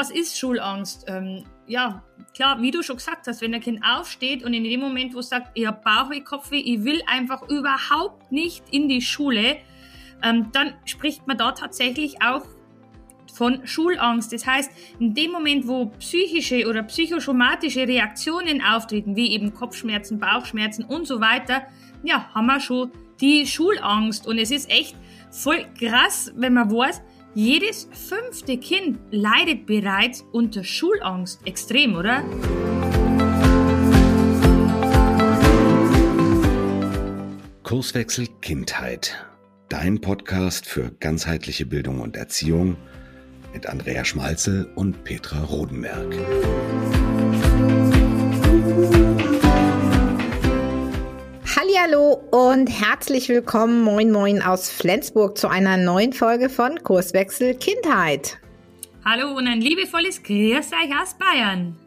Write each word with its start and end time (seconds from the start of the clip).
Was 0.00 0.10
ist 0.10 0.38
Schulangst? 0.38 1.04
Ähm, 1.08 1.44
ja, 1.66 2.02
klar, 2.34 2.62
wie 2.62 2.70
du 2.70 2.82
schon 2.82 2.96
gesagt 2.96 3.26
hast, 3.26 3.42
wenn 3.42 3.52
ein 3.52 3.60
Kind 3.60 3.84
aufsteht 3.84 4.42
und 4.42 4.54
in 4.54 4.64
dem 4.64 4.80
Moment, 4.80 5.14
wo 5.14 5.18
es 5.18 5.28
sagt, 5.28 5.50
ich 5.52 5.66
habe 5.66 5.78
Bauchweh, 5.84 6.22
Kopfweh, 6.22 6.56
ich 6.56 6.84
will 6.84 7.02
einfach 7.06 7.46
überhaupt 7.50 8.32
nicht 8.32 8.64
in 8.70 8.88
die 8.88 9.02
Schule, 9.02 9.58
ähm, 10.22 10.48
dann 10.52 10.72
spricht 10.86 11.26
man 11.26 11.36
da 11.36 11.52
tatsächlich 11.52 12.22
auch 12.22 12.46
von 13.34 13.66
Schulangst. 13.66 14.32
Das 14.32 14.46
heißt, 14.46 14.70
in 14.98 15.12
dem 15.12 15.32
Moment, 15.32 15.68
wo 15.68 15.90
psychische 15.98 16.66
oder 16.66 16.82
psychosomatische 16.84 17.86
Reaktionen 17.86 18.62
auftreten, 18.62 19.16
wie 19.16 19.32
eben 19.32 19.52
Kopfschmerzen, 19.52 20.18
Bauchschmerzen 20.18 20.82
und 20.86 21.06
so 21.06 21.20
weiter, 21.20 21.66
ja, 22.02 22.30
haben 22.34 22.46
wir 22.46 22.60
schon 22.60 22.90
die 23.20 23.46
Schulangst. 23.46 24.26
Und 24.26 24.38
es 24.38 24.50
ist 24.50 24.70
echt 24.70 24.96
voll 25.30 25.66
krass, 25.78 26.32
wenn 26.36 26.54
man 26.54 26.70
weiß, 26.70 27.02
jedes 27.34 27.88
fünfte 27.92 28.58
Kind 28.58 28.98
leidet 29.10 29.66
bereits 29.66 30.24
unter 30.32 30.64
Schulangst. 30.64 31.40
Extrem, 31.46 31.94
oder? 31.94 32.24
Kurswechsel 37.62 38.26
Kindheit. 38.40 39.24
Dein 39.68 40.00
Podcast 40.00 40.66
für 40.66 40.90
ganzheitliche 40.98 41.66
Bildung 41.66 42.00
und 42.00 42.16
Erziehung 42.16 42.76
mit 43.52 43.66
Andrea 43.66 44.04
Schmalzel 44.04 44.68
und 44.74 45.04
Petra 45.04 45.44
Rodenberg. 45.44 46.16
Hallo 51.82 52.20
und 52.30 52.66
herzlich 52.66 53.28
willkommen, 53.30 53.82
moin 53.82 54.10
moin 54.10 54.42
aus 54.42 54.68
Flensburg 54.68 55.38
zu 55.38 55.48
einer 55.48 55.78
neuen 55.78 56.12
Folge 56.12 56.50
von 56.50 56.82
Kurswechsel 56.82 57.54
Kindheit. 57.54 58.38
Hallo 59.04 59.34
und 59.34 59.46
ein 59.46 59.62
liebevolles 59.62 60.22
Grüß 60.22 60.72
euch 60.72 61.02
aus 61.02 61.14
Bayern. 61.14 61.79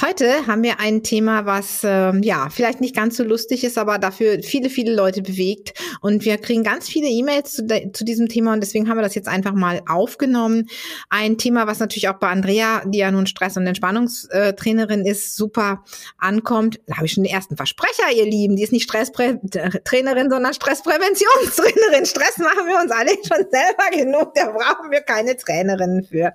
Heute 0.00 0.48
haben 0.48 0.64
wir 0.64 0.80
ein 0.80 1.04
Thema, 1.04 1.46
was 1.46 1.84
äh, 1.84 2.12
ja 2.20 2.48
vielleicht 2.50 2.80
nicht 2.80 2.96
ganz 2.96 3.16
so 3.16 3.22
lustig 3.22 3.62
ist, 3.62 3.78
aber 3.78 3.98
dafür 3.98 4.42
viele, 4.42 4.68
viele 4.68 4.92
Leute 4.92 5.22
bewegt. 5.22 5.72
Und 6.00 6.24
wir 6.24 6.36
kriegen 6.38 6.64
ganz 6.64 6.88
viele 6.88 7.06
E-Mails 7.06 7.52
zu, 7.52 7.92
zu, 7.92 8.04
diesem 8.04 8.28
Thema 8.28 8.54
und 8.54 8.60
deswegen 8.60 8.88
haben 8.88 8.98
wir 8.98 9.02
das 9.02 9.14
jetzt 9.14 9.28
einfach 9.28 9.52
mal 9.52 9.82
aufgenommen. 9.88 10.68
Ein 11.10 11.38
Thema, 11.38 11.68
was 11.68 11.78
natürlich 11.78 12.08
auch 12.08 12.18
bei 12.18 12.28
Andrea, 12.28 12.82
die 12.84 12.98
ja 12.98 13.10
nun 13.12 13.28
Stress- 13.28 13.56
und 13.56 13.68
Entspannungstrainerin 13.68 15.06
ist, 15.06 15.36
super 15.36 15.84
ankommt. 16.18 16.80
Da 16.86 16.96
habe 16.96 17.06
ich 17.06 17.12
schon 17.12 17.22
den 17.22 17.32
ersten 17.32 17.56
Versprecher, 17.56 18.10
ihr 18.16 18.26
Lieben. 18.26 18.56
Die 18.56 18.64
ist 18.64 18.72
nicht 18.72 18.84
Stresstrainerin, 18.84 20.28
sondern 20.28 20.54
Stresspräventionstrainerin. 20.54 22.04
Stress 22.04 22.38
machen 22.38 22.66
wir 22.66 22.80
uns 22.82 22.90
alle 22.90 23.10
schon 23.10 23.46
selber 23.48 23.90
genug. 23.92 24.34
Da 24.34 24.50
brauchen 24.50 24.90
wir 24.90 25.02
keine 25.02 25.36
Trainerinnen 25.36 26.02
für. 26.02 26.32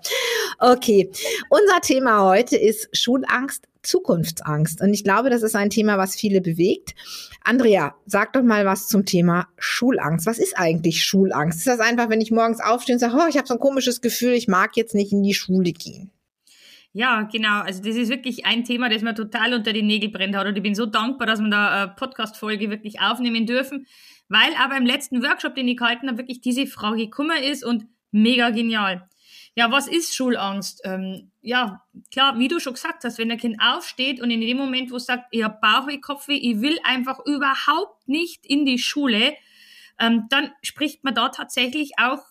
Okay, 0.60 1.12
unser 1.50 1.82
Thema 1.82 2.24
heute 2.24 2.56
ist 2.56 2.88
Schulangst 2.96 3.49
Angst, 3.49 3.49
Zukunftsangst. 3.82 4.82
Und 4.82 4.94
ich 4.94 5.04
glaube, 5.04 5.30
das 5.30 5.44
ist 5.44 5.56
ein 5.56 5.70
Thema, 5.70 5.98
was 5.98 6.16
viele 6.16 6.42
bewegt. 6.42 6.96
Andrea, 7.44 7.96
sag 8.06 8.34
doch 8.34 8.44
mal 8.44 8.66
was 8.66 8.88
zum 8.88 9.06
Thema 9.06 9.48
Schulangst. 9.58 10.26
Was 10.26 10.40
ist 10.40 10.58
eigentlich 10.58 11.04
Schulangst? 11.04 11.60
Ist 11.60 11.68
das 11.68 11.80
einfach, 11.80 12.10
wenn 12.10 12.22
ich 12.22 12.32
morgens 12.32 12.62
aufstehe 12.62 12.96
und 12.96 13.00
sage, 13.00 13.16
oh, 13.18 13.28
ich 13.28 13.38
habe 13.38 13.48
so 13.48 13.54
ein 13.54 13.60
komisches 13.60 14.02
Gefühl, 14.02 14.34
ich 14.34 14.48
mag 14.48 14.76
jetzt 14.76 14.96
nicht 14.96 15.12
in 15.12 15.24
die 15.24 15.34
Schule 15.34 15.72
gehen? 15.72 16.12
Ja, 16.92 17.22
genau. 17.32 17.62
Also 17.62 17.84
das 17.84 17.96
ist 17.96 18.10
wirklich 18.10 18.46
ein 18.46 18.64
Thema, 18.64 18.90
das 18.90 19.04
mir 19.04 19.14
total 19.14 19.54
unter 19.54 19.74
die 19.74 19.84
Nägel 19.84 20.10
brennt 20.10 20.36
hat. 20.36 20.48
Und 20.48 20.56
ich 20.56 20.64
bin 20.64 20.76
so 20.76 20.86
dankbar, 20.86 21.28
dass 21.28 21.40
wir 21.40 21.50
da 21.50 21.84
eine 21.84 21.94
Podcast-Folge 21.96 22.70
wirklich 22.70 23.00
aufnehmen 23.00 23.46
dürfen, 23.46 23.86
weil 24.28 24.50
aber 24.60 24.76
im 24.76 24.86
letzten 24.86 25.24
Workshop, 25.24 25.56
den 25.56 25.68
ich 25.68 25.78
gehalten 25.78 26.08
habe, 26.08 26.18
wirklich 26.18 26.42
diese 26.42 26.66
Frage 26.66 27.06
gekommen 27.06 27.42
ist 27.44 27.64
und 27.64 27.86
mega 28.12 28.50
genial. 28.50 29.08
Ja, 29.60 29.70
was 29.72 29.90
ist 29.90 30.16
Schulangst? 30.16 30.80
Ähm, 30.86 31.32
ja, 31.42 31.84
klar, 32.14 32.40
wie 32.40 32.48
du 32.48 32.62
schon 32.62 32.76
gesagt 32.76 33.04
hast, 33.04 33.18
wenn 33.18 33.30
ein 33.30 33.38
Kind 33.38 33.58
aufsteht 33.62 34.22
und 34.22 34.32
in 34.32 34.40
dem 34.40 34.56
Moment, 34.56 34.90
wo 34.90 34.96
es 34.96 35.06
sagt, 35.06 35.26
ich 35.32 35.44
habe 35.44 35.58
Bauchweh, 35.62 35.98
Kopfweh, 35.98 36.38
ich 36.38 36.62
will 36.62 36.80
einfach 36.86 37.20
überhaupt 37.26 38.08
nicht 38.08 38.46
in 38.46 38.66
die 38.66 38.80
Schule, 38.80 39.36
ähm, 40.00 40.28
dann 40.30 40.52
spricht 40.62 41.04
man 41.04 41.14
da 41.14 41.28
tatsächlich 41.28 41.92
auch 42.00 42.24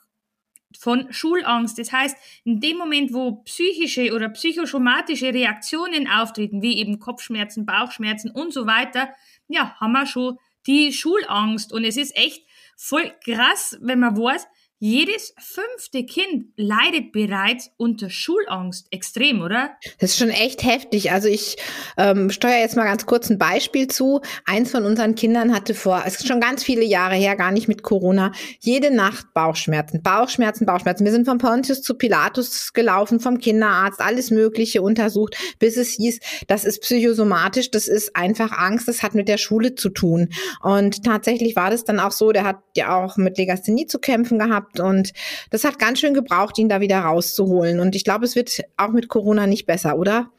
von 0.80 1.12
Schulangst. 1.12 1.78
Das 1.78 1.92
heißt, 1.92 2.16
in 2.44 2.60
dem 2.60 2.78
Moment, 2.78 3.12
wo 3.12 3.42
psychische 3.42 4.14
oder 4.14 4.30
psychosomatische 4.30 5.34
Reaktionen 5.34 6.08
auftreten, 6.08 6.62
wie 6.62 6.78
eben 6.78 6.98
Kopfschmerzen, 6.98 7.66
Bauchschmerzen 7.66 8.30
und 8.30 8.54
so 8.54 8.66
weiter, 8.66 9.10
ja, 9.48 9.74
haben 9.78 9.92
wir 9.92 10.06
schon 10.06 10.38
die 10.66 10.94
Schulangst. 10.94 11.74
Und 11.74 11.84
es 11.84 11.98
ist 11.98 12.16
echt 12.16 12.46
voll 12.74 13.12
krass, 13.22 13.76
wenn 13.82 14.00
man 14.00 14.16
weiß, 14.16 14.46
jedes 14.80 15.34
fünfte 15.38 16.04
Kind 16.04 16.46
leidet 16.56 17.10
bereits 17.10 17.70
unter 17.76 18.10
Schulangst. 18.10 18.86
Extrem, 18.92 19.42
oder? 19.42 19.70
Das 19.98 20.10
ist 20.10 20.18
schon 20.18 20.30
echt 20.30 20.62
heftig. 20.62 21.10
Also 21.10 21.28
ich 21.28 21.56
ähm, 21.96 22.30
steuere 22.30 22.60
jetzt 22.60 22.76
mal 22.76 22.84
ganz 22.84 23.04
kurz 23.04 23.28
ein 23.28 23.38
Beispiel 23.38 23.88
zu. 23.88 24.20
Eins 24.46 24.70
von 24.70 24.84
unseren 24.84 25.16
Kindern 25.16 25.52
hatte 25.52 25.74
vor, 25.74 26.04
es 26.06 26.16
ist 26.16 26.28
schon 26.28 26.40
ganz 26.40 26.62
viele 26.62 26.84
Jahre 26.84 27.16
her, 27.16 27.34
gar 27.34 27.50
nicht 27.50 27.66
mit 27.66 27.82
Corona, 27.82 28.30
jede 28.60 28.94
Nacht 28.94 29.34
Bauchschmerzen, 29.34 30.02
Bauchschmerzen, 30.02 30.64
Bauchschmerzen. 30.64 31.04
Wir 31.04 31.12
sind 31.12 31.24
von 31.24 31.38
Pontius 31.38 31.82
zu 31.82 31.94
Pilatus 31.94 32.72
gelaufen, 32.72 33.18
vom 33.18 33.38
Kinderarzt, 33.38 34.00
alles 34.00 34.30
Mögliche 34.30 34.82
untersucht, 34.82 35.36
bis 35.58 35.76
es 35.76 35.90
hieß, 35.90 36.20
das 36.46 36.64
ist 36.64 36.82
psychosomatisch, 36.82 37.72
das 37.72 37.88
ist 37.88 38.14
einfach 38.14 38.52
Angst, 38.52 38.86
das 38.86 39.02
hat 39.02 39.14
mit 39.14 39.26
der 39.26 39.38
Schule 39.38 39.74
zu 39.74 39.88
tun. 39.88 40.28
Und 40.62 41.04
tatsächlich 41.04 41.56
war 41.56 41.70
das 41.70 41.84
dann 41.84 41.98
auch 41.98 42.12
so, 42.12 42.30
der 42.30 42.44
hat 42.44 42.58
ja 42.76 42.96
auch 42.96 43.16
mit 43.16 43.38
Legasthenie 43.38 43.86
zu 43.86 43.98
kämpfen 43.98 44.38
gehabt 44.38 44.67
gehabt 44.72 44.80
und 44.80 45.12
das 45.50 45.64
hat 45.64 45.78
ganz 45.78 46.00
schön 46.00 46.14
gebraucht, 46.14 46.58
ihn 46.58 46.68
da 46.68 46.80
wieder 46.80 47.00
rauszuholen. 47.00 47.80
Und 47.80 47.94
ich 47.94 48.04
glaube, 48.04 48.24
es 48.24 48.36
wird 48.36 48.60
auch 48.76 48.90
mit 48.90 49.08
Corona 49.08 49.46
nicht 49.46 49.66
besser, 49.66 49.98
oder? 49.98 50.30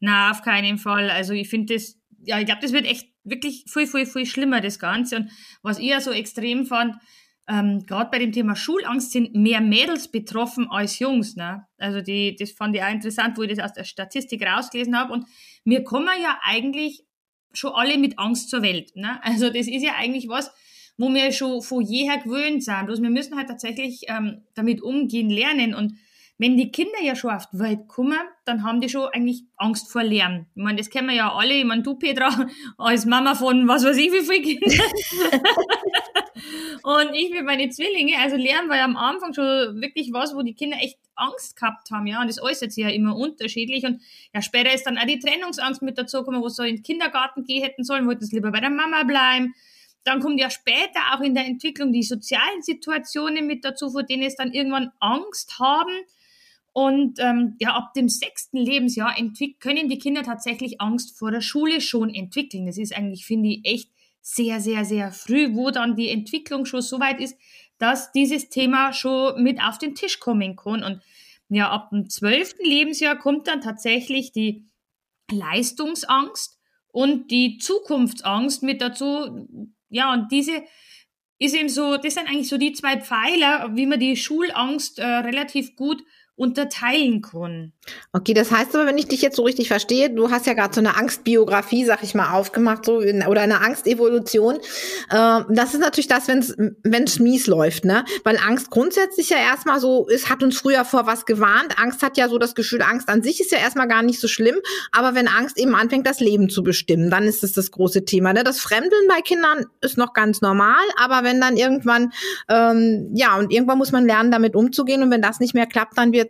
Na, 0.00 0.30
auf 0.30 0.42
keinen 0.42 0.78
Fall. 0.78 1.10
Also 1.10 1.32
ich 1.32 1.48
finde 1.48 1.74
das, 1.74 1.96
ja, 2.24 2.38
ich 2.38 2.46
glaube, 2.46 2.60
das 2.62 2.72
wird 2.72 2.86
echt 2.86 3.08
wirklich 3.24 3.64
viel, 3.68 3.86
viel, 3.86 4.06
viel 4.06 4.26
schlimmer, 4.26 4.60
das 4.60 4.78
Ganze. 4.78 5.16
Und 5.16 5.30
was 5.62 5.78
ich 5.78 5.86
ja 5.86 6.00
so 6.00 6.10
extrem 6.10 6.66
fand, 6.66 6.96
ähm, 7.48 7.84
gerade 7.86 8.10
bei 8.10 8.18
dem 8.18 8.32
Thema 8.32 8.54
Schulangst 8.54 9.12
sind 9.12 9.34
mehr 9.34 9.60
Mädels 9.60 10.08
betroffen 10.08 10.68
als 10.70 10.98
Jungs. 10.98 11.36
Ne? 11.36 11.66
Also 11.78 12.00
die, 12.00 12.36
das 12.36 12.52
fand 12.52 12.76
ich 12.76 12.82
auch 12.82 12.90
interessant, 12.90 13.36
wo 13.36 13.42
ich 13.42 13.50
das 13.50 13.64
aus 13.64 13.72
der 13.72 13.84
Statistik 13.84 14.44
rausgelesen 14.46 14.96
habe. 14.96 15.12
Und 15.12 15.26
wir 15.64 15.82
kommen 15.82 16.08
ja 16.22 16.38
eigentlich 16.42 17.02
schon 17.52 17.72
alle 17.72 17.98
mit 17.98 18.18
Angst 18.18 18.48
zur 18.48 18.62
Welt. 18.62 18.94
Ne? 18.94 19.20
Also 19.22 19.48
das 19.48 19.66
ist 19.66 19.82
ja 19.82 19.94
eigentlich 19.98 20.28
was, 20.28 20.52
wo 20.96 21.08
wir 21.12 21.32
schon 21.32 21.62
von 21.62 21.82
jeher 21.82 22.18
gewöhnt 22.18 22.64
sind. 22.64 22.86
Bloß 22.86 23.02
wir 23.02 23.10
müssen 23.10 23.36
halt 23.36 23.48
tatsächlich 23.48 24.02
ähm, 24.08 24.42
damit 24.54 24.82
umgehen 24.82 25.30
lernen. 25.30 25.74
Und 25.74 25.94
wenn 26.38 26.56
die 26.56 26.72
Kinder 26.72 27.00
ja 27.00 27.14
schon 27.14 27.30
auf 27.30 27.48
die 27.50 27.58
Welt 27.60 27.86
kommen, 27.88 28.18
dann 28.44 28.64
haben 28.64 28.80
die 28.80 28.88
schon 28.88 29.08
eigentlich 29.12 29.44
Angst 29.56 29.92
vor 29.92 30.02
Lernen. 30.02 30.46
Ich 30.56 30.62
meine, 30.62 30.78
das 30.78 30.90
kennen 30.90 31.08
wir 31.08 31.14
ja 31.14 31.32
alle. 31.32 31.54
Ich 31.54 31.64
meine, 31.64 31.82
du, 31.82 31.94
Petra, 31.94 32.48
als 32.78 33.06
Mama 33.06 33.34
von 33.34 33.68
was 33.68 33.84
weiß 33.84 33.96
ich 33.96 34.10
wie 34.12 34.24
viele 34.24 34.42
Kinder. 34.42 34.84
und 36.82 37.14
ich 37.14 37.30
mit 37.30 37.44
meinen 37.44 37.70
Zwillinge, 37.70 38.18
also 38.18 38.36
Lernen 38.36 38.68
war 38.68 38.76
ja 38.76 38.84
am 38.84 38.96
Anfang 38.96 39.34
schon 39.34 39.80
wirklich 39.80 40.12
was, 40.12 40.34
wo 40.34 40.42
die 40.42 40.54
Kinder 40.54 40.78
echt 40.80 40.98
Angst 41.14 41.54
gehabt 41.54 41.90
haben, 41.90 42.06
ja. 42.06 42.20
Und 42.20 42.28
das 42.28 42.42
äußert 42.42 42.72
sich 42.72 42.82
ja 42.82 42.90
immer 42.90 43.16
unterschiedlich. 43.16 43.84
Und 43.84 44.00
ja, 44.34 44.42
später 44.42 44.74
ist 44.74 44.84
dann 44.84 44.98
auch 44.98 45.06
die 45.06 45.20
Trennungsangst 45.20 45.82
mit 45.82 45.96
dazu 45.96 46.18
gekommen, 46.18 46.42
wo 46.42 46.48
sie 46.48 46.68
in 46.68 46.76
den 46.76 46.82
Kindergarten 46.82 47.44
gehen 47.44 47.62
hätten 47.62 47.84
sollen, 47.84 48.06
wollten 48.06 48.24
sie 48.24 48.34
lieber 48.34 48.50
bei 48.50 48.60
der 48.60 48.70
Mama 48.70 49.04
bleiben. 49.04 49.54
Dann 50.04 50.20
kommt 50.20 50.40
ja 50.40 50.50
später 50.50 51.00
auch 51.14 51.20
in 51.20 51.34
der 51.34 51.46
Entwicklung 51.46 51.92
die 51.92 52.02
sozialen 52.02 52.62
Situationen 52.62 53.46
mit 53.46 53.64
dazu, 53.64 53.90
vor 53.90 54.02
denen 54.02 54.24
es 54.24 54.36
dann 54.36 54.52
irgendwann 54.52 54.90
Angst 54.98 55.58
haben. 55.58 55.92
Und 56.72 57.18
ähm, 57.18 57.56
ja, 57.60 57.74
ab 57.74 57.92
dem 57.94 58.08
sechsten 58.08 58.56
Lebensjahr 58.56 59.14
können 59.60 59.88
die 59.88 59.98
Kinder 59.98 60.22
tatsächlich 60.22 60.80
Angst 60.80 61.18
vor 61.18 61.30
der 61.30 61.42
Schule 61.42 61.80
schon 61.80 62.12
entwickeln. 62.12 62.66
Das 62.66 62.78
ist 62.78 62.96
eigentlich, 62.96 63.26
finde 63.26 63.50
ich, 63.50 63.60
echt 63.64 63.90
sehr, 64.22 64.60
sehr, 64.60 64.84
sehr 64.84 65.12
früh, 65.12 65.54
wo 65.54 65.70
dann 65.70 65.96
die 65.96 66.08
Entwicklung 66.08 66.64
schon 66.64 66.80
so 66.80 66.98
weit 66.98 67.20
ist, 67.20 67.36
dass 67.78 68.12
dieses 68.12 68.48
Thema 68.48 68.92
schon 68.92 69.42
mit 69.42 69.60
auf 69.60 69.78
den 69.78 69.94
Tisch 69.94 70.20
kommen 70.20 70.56
kann. 70.56 70.82
Und 70.82 71.02
ja, 71.48 71.70
ab 71.70 71.90
dem 71.90 72.08
zwölften 72.08 72.64
Lebensjahr 72.64 73.18
kommt 73.18 73.48
dann 73.48 73.60
tatsächlich 73.60 74.32
die 74.32 74.64
Leistungsangst 75.30 76.58
und 76.92 77.30
die 77.30 77.58
Zukunftsangst 77.58 78.62
mit 78.62 78.80
dazu, 78.80 79.48
ja, 79.92 80.12
und 80.12 80.32
diese 80.32 80.64
ist 81.38 81.54
eben 81.54 81.68
so, 81.68 81.96
das 81.96 82.14
sind 82.14 82.28
eigentlich 82.28 82.48
so 82.48 82.56
die 82.56 82.72
zwei 82.72 83.00
Pfeiler, 83.00 83.70
wie 83.74 83.86
man 83.86 84.00
die 84.00 84.16
Schulangst 84.16 84.98
äh, 84.98 85.04
relativ 85.04 85.76
gut 85.76 86.02
unterteilen 86.34 87.20
kann. 87.20 87.72
Okay, 88.12 88.32
das 88.32 88.50
heißt 88.50 88.74
aber, 88.74 88.86
wenn 88.86 88.96
ich 88.96 89.06
dich 89.06 89.22
jetzt 89.22 89.36
so 89.36 89.42
richtig 89.42 89.68
verstehe, 89.68 90.08
du 90.08 90.30
hast 90.30 90.46
ja 90.46 90.54
gerade 90.54 90.74
so 90.74 90.80
eine 90.80 90.96
Angstbiografie, 90.96 91.84
sag 91.84 92.02
ich 92.02 92.14
mal, 92.14 92.32
aufgemacht, 92.32 92.86
so 92.86 92.98
oder 92.98 93.42
eine 93.42 93.60
Angstevolution. 93.60 94.56
Äh, 95.10 95.40
das 95.50 95.74
ist 95.74 95.80
natürlich 95.80 96.08
das, 96.08 96.28
wenn 96.28 97.04
es 97.04 97.18
mies 97.18 97.46
läuft, 97.46 97.84
ne? 97.84 98.04
Weil 98.24 98.38
Angst 98.38 98.70
grundsätzlich 98.70 99.30
ja 99.30 99.36
erstmal 99.36 99.78
so 99.78 100.06
ist, 100.08 100.30
hat 100.30 100.42
uns 100.42 100.58
früher 100.58 100.84
vor 100.84 101.06
was 101.06 101.26
gewarnt. 101.26 101.78
Angst 101.78 102.02
hat 102.02 102.16
ja 102.16 102.28
so 102.28 102.38
das 102.38 102.54
Gefühl, 102.54 102.82
Angst 102.82 103.08
an 103.08 103.22
sich 103.22 103.40
ist 103.40 103.52
ja 103.52 103.58
erstmal 103.58 103.88
gar 103.88 104.02
nicht 104.02 104.20
so 104.20 104.28
schlimm, 104.28 104.56
aber 104.90 105.14
wenn 105.14 105.28
Angst 105.28 105.58
eben 105.58 105.74
anfängt, 105.74 106.06
das 106.06 106.20
Leben 106.20 106.48
zu 106.48 106.62
bestimmen, 106.62 107.10
dann 107.10 107.24
ist 107.24 107.44
es 107.44 107.52
das 107.52 107.70
große 107.70 108.04
Thema. 108.04 108.32
Ne? 108.32 108.42
Das 108.42 108.58
Fremdeln 108.58 109.06
bei 109.08 109.20
Kindern 109.20 109.66
ist 109.80 109.98
noch 109.98 110.14
ganz 110.14 110.40
normal, 110.40 110.82
aber 110.96 111.24
wenn 111.24 111.40
dann 111.40 111.56
irgendwann, 111.56 112.12
ähm, 112.48 113.10
ja, 113.14 113.36
und 113.36 113.52
irgendwann 113.52 113.78
muss 113.78 113.92
man 113.92 114.06
lernen, 114.06 114.30
damit 114.30 114.56
umzugehen 114.56 115.02
und 115.02 115.10
wenn 115.10 115.22
das 115.22 115.40
nicht 115.40 115.54
mehr 115.54 115.66
klappt, 115.66 115.98
dann 115.98 116.12
wird 116.12 116.21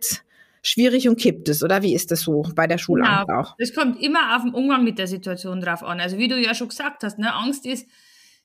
schwierig 0.63 1.07
und 1.07 1.19
kippt 1.19 1.49
es, 1.49 1.61
oder 1.61 1.83
wie 1.83 1.93
ist 1.93 2.09
das 2.09 2.21
so 2.21 2.43
bei 2.55 2.67
der 2.67 2.77
Schulangst 2.77 3.27
genau. 3.27 3.41
auch? 3.41 3.55
Es 3.57 3.75
kommt 3.75 4.01
immer 4.01 4.35
auf 4.35 4.43
den 4.43 4.53
Umgang 4.53 4.83
mit 4.83 4.97
der 4.97 5.07
Situation 5.07 5.61
drauf 5.61 5.83
an. 5.83 5.99
Also 5.99 6.17
wie 6.17 6.27
du 6.27 6.39
ja 6.39 6.55
schon 6.55 6.69
gesagt 6.69 7.03
hast, 7.03 7.19
ne, 7.19 7.33
Angst 7.33 7.65
ist, 7.65 7.87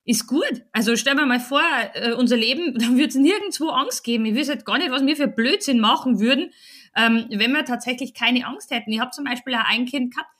ist 0.05 0.27
gut. 0.27 0.65
Also 0.73 0.97
stell 0.97 1.15
mir 1.15 1.27
mal 1.27 1.41
vor, 1.41 1.63
äh, 1.95 2.13
unser 2.13 2.37
Leben, 2.37 2.75
da 2.79 2.97
wird 2.97 3.11
es 3.11 3.17
nirgendwo 3.17 3.69
Angst 3.69 4.05
geben. 4.05 4.27
Ich 4.27 4.37
weiß 4.37 4.49
halt 4.49 4.65
gar 4.65 4.79
nicht, 4.79 4.91
was 4.91 5.07
wir 5.07 5.17
für 5.17 5.29
Blödsinn 5.29 5.79
machen 5.79 6.19
würden, 6.19 6.51
ähm, 6.97 7.27
wenn 7.31 7.53
wir 7.53 7.65
tatsächlich 7.65 8.15
keine 8.15 8.47
Angst 8.47 8.71
hätten. 8.71 8.91
Ich 8.93 9.01
habe 9.01 9.13
zum 9.13 9.25
Beispiel 9.25 9.55
auch 9.55 9.69
ein 9.69 9.87
Kind 9.87 10.15
gehabt, 10.15 10.31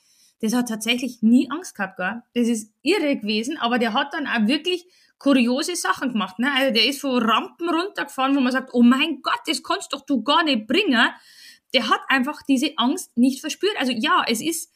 das 0.41 0.55
hat 0.55 0.69
tatsächlich 0.69 1.23
nie 1.23 1.51
Angst 1.51 1.75
gehabt, 1.75 1.97
gell? 1.97 2.23
Das 2.35 2.49
ist 2.49 2.73
irre 2.83 3.17
gewesen, 3.17 3.59
aber 3.59 3.79
der 3.79 3.93
hat 3.93 4.15
dann 4.15 4.27
auch 4.27 4.47
wirklich 4.47 4.87
kuriose 5.19 5.77
Sachen 5.77 6.13
gemacht. 6.13 6.39
Ne? 6.39 6.51
Also 6.55 6.73
der 6.73 6.87
ist 6.87 7.01
von 7.01 7.23
Rampen 7.23 7.69
runtergefahren, 7.69 8.37
wo 8.37 8.41
man 8.41 8.53
sagt, 8.53 8.71
oh 8.73 8.83
mein 8.83 9.21
Gott, 9.23 9.41
das 9.47 9.63
kannst 9.63 9.93
doch 9.93 10.05
du 10.07 10.23
gar 10.23 10.45
nicht 10.45 10.67
bringen. 10.67 11.09
Der 11.75 11.89
hat 11.89 12.01
einfach 12.09 12.43
diese 12.43 12.73
Angst 12.77 13.17
nicht 13.17 13.41
verspürt. 13.41 13.77
Also 13.79 13.93
ja, 13.93 14.25
es 14.27 14.41
ist 14.41 14.73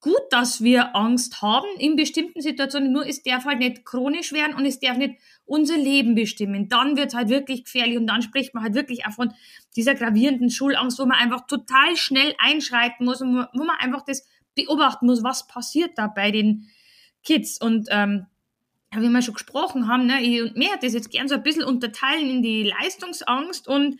gut, 0.00 0.22
dass 0.30 0.62
wir 0.62 0.96
Angst 0.96 1.42
haben 1.42 1.68
in 1.78 1.96
bestimmten 1.96 2.40
Situationen, 2.40 2.92
nur 2.92 3.06
es 3.06 3.22
darf 3.22 3.44
halt 3.44 3.60
nicht 3.60 3.84
chronisch 3.84 4.32
werden 4.32 4.54
und 4.54 4.66
es 4.66 4.80
darf 4.80 4.96
nicht 4.96 5.18
unser 5.44 5.76
Leben 5.76 6.14
bestimmen. 6.14 6.68
Dann 6.68 6.96
wird 6.96 7.08
es 7.08 7.14
halt 7.14 7.28
wirklich 7.28 7.64
gefährlich 7.64 7.96
und 7.96 8.06
dann 8.08 8.20
spricht 8.20 8.52
man 8.52 8.64
halt 8.64 8.74
wirklich 8.74 9.06
auch 9.06 9.12
von 9.12 9.32
dieser 9.76 9.94
gravierenden 9.94 10.50
Schulangst, 10.50 10.98
wo 10.98 11.06
man 11.06 11.18
einfach 11.18 11.46
total 11.46 11.96
schnell 11.96 12.34
einschreiten 12.38 13.06
muss 13.06 13.20
und 13.20 13.46
wo 13.52 13.64
man 13.64 13.76
einfach 13.78 14.02
das 14.04 14.26
beobachten 14.54 15.06
muss, 15.06 15.22
was 15.22 15.46
passiert 15.46 15.92
da 15.96 16.08
bei 16.08 16.32
den 16.32 16.68
Kids. 17.22 17.60
Und 17.60 17.86
ähm, 17.90 18.26
wie 19.00 19.08
wir 19.08 19.22
schon 19.22 19.34
gesprochen 19.34 19.88
haben, 19.88 20.06
ne, 20.06 20.22
ich 20.22 20.42
und 20.42 20.56
mir 20.56 20.72
hat 20.72 20.82
das 20.82 20.92
jetzt 20.92 21.10
gern 21.10 21.28
so 21.28 21.34
ein 21.34 21.42
bisschen 21.42 21.64
unterteilen 21.64 22.28
in 22.28 22.42
die 22.42 22.64
Leistungsangst 22.64 23.68
und 23.68 23.98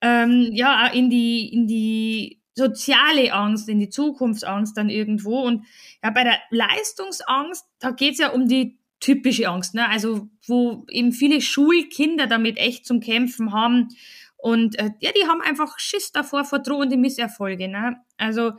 ähm, 0.00 0.50
ja, 0.52 0.86
in 0.88 1.08
die, 1.08 1.52
in 1.52 1.66
die 1.66 2.40
soziale 2.54 3.32
Angst, 3.32 3.68
in 3.68 3.80
die 3.80 3.88
Zukunftsangst 3.88 4.76
dann 4.76 4.88
irgendwo. 4.88 5.40
Und 5.40 5.64
ja, 6.02 6.10
bei 6.10 6.24
der 6.24 6.38
Leistungsangst, 6.50 7.64
da 7.80 7.90
geht's 7.90 8.18
ja 8.18 8.30
um 8.30 8.46
die 8.46 8.78
typische 9.00 9.48
Angst, 9.48 9.74
ne? 9.74 9.88
Also 9.88 10.28
wo 10.46 10.84
eben 10.88 11.12
viele 11.12 11.40
Schulkinder 11.40 12.26
damit 12.26 12.58
echt 12.58 12.86
zum 12.86 13.00
Kämpfen 13.00 13.52
haben. 13.52 13.88
Und 14.36 14.78
äh, 14.78 14.90
ja, 15.00 15.10
die 15.12 15.26
haben 15.26 15.40
einfach 15.40 15.78
Schiss 15.78 16.12
davor 16.12 16.44
vor 16.44 16.58
drohende 16.58 16.96
Misserfolge. 16.96 17.68
Ne? 17.68 17.96
Also 18.18 18.52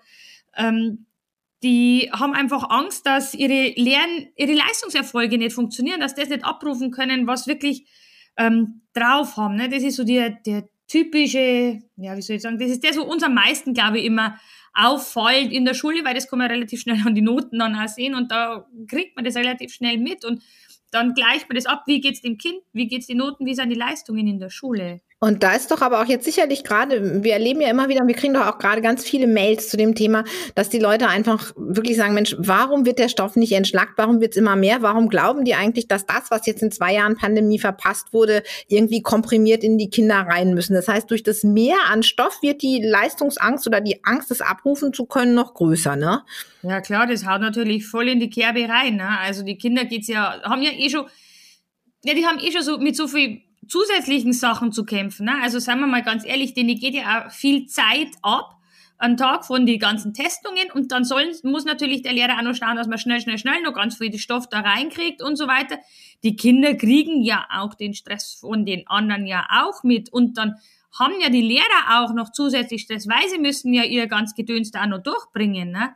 ähm, 0.55 1.05
die 1.65 2.11
haben 2.13 2.33
einfach 2.33 2.69
Angst, 2.69 3.07
dass 3.07 3.33
ihre 3.33 3.73
Lern-, 3.75 4.27
ihre 4.35 4.53
Leistungserfolge 4.53 5.39
nicht 5.39 5.53
funktionieren, 5.53 5.99
dass 5.99 6.13
das 6.13 6.29
nicht 6.29 6.45
abrufen 6.45 6.91
können, 6.91 7.25
was 7.25 7.47
wirklich 7.47 7.87
ähm, 8.37 8.83
drauf 8.93 9.35
haben. 9.35 9.55
Ne? 9.55 9.67
Das 9.67 9.81
ist 9.81 9.95
so 9.95 10.03
der, 10.03 10.29
der 10.29 10.69
typische, 10.87 11.81
ja, 11.97 12.15
wie 12.15 12.21
soll 12.21 12.35
ich 12.35 12.43
sagen, 12.43 12.59
das 12.59 12.69
ist 12.69 12.83
der, 12.83 12.93
so 12.93 13.03
uns 13.03 13.23
am 13.23 13.33
meisten, 13.33 13.73
glaube 13.73 13.97
ich, 13.97 14.05
immer 14.05 14.37
auffällt 14.75 15.51
in 15.51 15.65
der 15.65 15.73
Schule, 15.73 16.05
weil 16.05 16.13
das 16.13 16.29
kann 16.29 16.37
man 16.37 16.51
relativ 16.51 16.81
schnell 16.81 17.01
an 17.03 17.15
die 17.15 17.21
Noten 17.21 17.57
dann 17.57 17.75
auch 17.75 17.87
sehen 17.87 18.13
und 18.13 18.29
da 18.29 18.67
kriegt 18.87 19.15
man 19.15 19.25
das 19.25 19.35
relativ 19.35 19.73
schnell 19.73 19.97
mit 19.97 20.23
und 20.23 20.43
dann 20.91 21.15
gleicht 21.15 21.49
man 21.49 21.55
das 21.55 21.65
ab, 21.65 21.83
wie 21.87 21.99
geht's 21.99 22.21
dem 22.21 22.37
Kind, 22.37 22.59
wie 22.73 22.87
geht's 22.87 23.07
den 23.07 23.17
Noten, 23.17 23.47
wie 23.47 23.55
sind 23.55 23.69
die 23.69 23.75
Leistungen 23.75 24.27
in 24.27 24.37
der 24.37 24.51
Schule. 24.51 25.01
Und 25.25 25.41
da 25.41 25.55
ist 25.55 25.71
doch 25.71 25.81
aber 25.81 26.01
auch 26.01 26.05
jetzt 26.05 26.23
sicherlich 26.23 26.63
gerade, 26.63 27.23
wir 27.23 27.33
erleben 27.33 27.59
ja 27.59 27.71
immer 27.71 27.89
wieder, 27.89 28.05
wir 28.05 28.13
kriegen 28.13 28.35
doch 28.35 28.45
auch 28.45 28.59
gerade 28.59 28.83
ganz 28.83 29.03
viele 29.03 29.25
Mails 29.25 29.69
zu 29.69 29.75
dem 29.75 29.95
Thema, 29.95 30.23
dass 30.53 30.69
die 30.69 30.77
Leute 30.77 31.07
einfach 31.07 31.51
wirklich 31.57 31.97
sagen, 31.97 32.13
Mensch, 32.13 32.35
warum 32.37 32.85
wird 32.85 32.99
der 32.99 33.09
Stoff 33.09 33.35
nicht 33.35 33.51
entschlackt? 33.53 33.93
Warum 33.95 34.21
wird 34.21 34.33
es 34.33 34.37
immer 34.37 34.55
mehr? 34.55 34.83
Warum 34.83 35.09
glauben 35.09 35.43
die 35.43 35.55
eigentlich, 35.55 35.87
dass 35.87 36.05
das, 36.05 36.29
was 36.29 36.45
jetzt 36.45 36.61
in 36.61 36.71
zwei 36.71 36.93
Jahren 36.93 37.15
Pandemie 37.15 37.57
verpasst 37.57 38.13
wurde, 38.13 38.43
irgendwie 38.67 39.01
komprimiert 39.01 39.63
in 39.63 39.79
die 39.79 39.89
Kinder 39.89 40.27
rein 40.29 40.53
müssen? 40.53 40.75
Das 40.75 40.87
heißt, 40.87 41.09
durch 41.09 41.23
das 41.23 41.41
Mehr 41.41 41.77
an 41.89 42.03
Stoff 42.03 42.43
wird 42.43 42.61
die 42.61 42.79
Leistungsangst 42.83 43.65
oder 43.65 43.81
die 43.81 44.05
Angst, 44.05 44.29
das 44.29 44.41
abrufen 44.41 44.93
zu 44.93 45.07
können, 45.07 45.33
noch 45.33 45.55
größer, 45.55 45.95
ne? 45.95 46.21
Ja 46.61 46.81
klar, 46.81 47.07
das 47.07 47.25
haut 47.25 47.41
natürlich 47.41 47.87
voll 47.87 48.09
in 48.09 48.19
die 48.19 48.29
Kerbe 48.29 48.69
rein. 48.69 48.97
Ne? 48.97 49.17
Also 49.21 49.41
die 49.41 49.57
Kinder 49.57 49.85
geht's 49.85 50.07
ja, 50.07 50.39
haben 50.43 50.61
ja 50.61 50.69
eh 50.71 50.87
schon, 50.87 51.07
ja, 52.03 52.13
die 52.13 52.27
haben 52.27 52.37
eh 52.37 52.51
schon 52.51 52.61
so 52.61 52.77
mit 52.77 52.95
so 52.95 53.07
viel 53.07 53.41
zusätzlichen 53.67 54.33
Sachen 54.33 54.71
zu 54.71 54.85
kämpfen. 54.85 55.25
Ne? 55.25 55.33
Also 55.41 55.59
sagen 55.59 55.79
wir 55.79 55.87
mal 55.87 56.03
ganz 56.03 56.25
ehrlich, 56.25 56.53
denen 56.53 56.79
geht 56.79 56.93
ja 56.93 57.27
auch 57.27 57.31
viel 57.31 57.67
Zeit 57.67 58.09
ab 58.21 58.55
am 58.97 59.17
Tag 59.17 59.45
von 59.45 59.65
den 59.65 59.79
ganzen 59.79 60.13
Testungen 60.13 60.71
und 60.73 60.91
dann 60.91 61.03
sollen, 61.03 61.35
muss 61.43 61.65
natürlich 61.65 62.01
der 62.01 62.13
Lehrer 62.13 62.37
auch 62.37 62.43
noch 62.43 62.55
schauen, 62.55 62.77
dass 62.77 62.87
man 62.87 62.97
schnell, 62.97 63.19
schnell, 63.19 63.37
schnell 63.37 63.61
noch 63.61 63.73
ganz 63.73 63.97
viel 63.97 64.17
Stoff 64.17 64.47
da 64.47 64.61
reinkriegt 64.61 65.21
und 65.21 65.35
so 65.35 65.47
weiter. 65.47 65.77
Die 66.23 66.35
Kinder 66.35 66.75
kriegen 66.75 67.21
ja 67.21 67.45
auch 67.53 67.73
den 67.73 67.93
Stress 67.93 68.37
von 68.39 68.65
den 68.65 68.87
anderen 68.87 69.25
ja 69.25 69.47
auch 69.49 69.83
mit 69.83 70.11
und 70.13 70.37
dann 70.37 70.55
haben 70.97 71.15
ja 71.21 71.29
die 71.29 71.41
Lehrer 71.41 71.99
auch 71.99 72.13
noch 72.13 72.31
zusätzlich 72.31 72.83
Stress, 72.83 73.07
weil 73.07 73.29
sie 73.29 73.37
müssen 73.37 73.73
ja 73.73 73.83
ihr 73.83 74.07
ganz 74.07 74.33
Gedöns 74.33 74.71
da 74.71 74.83
auch 74.83 74.87
noch 74.87 75.03
durchbringen. 75.03 75.71
Ne? 75.71 75.93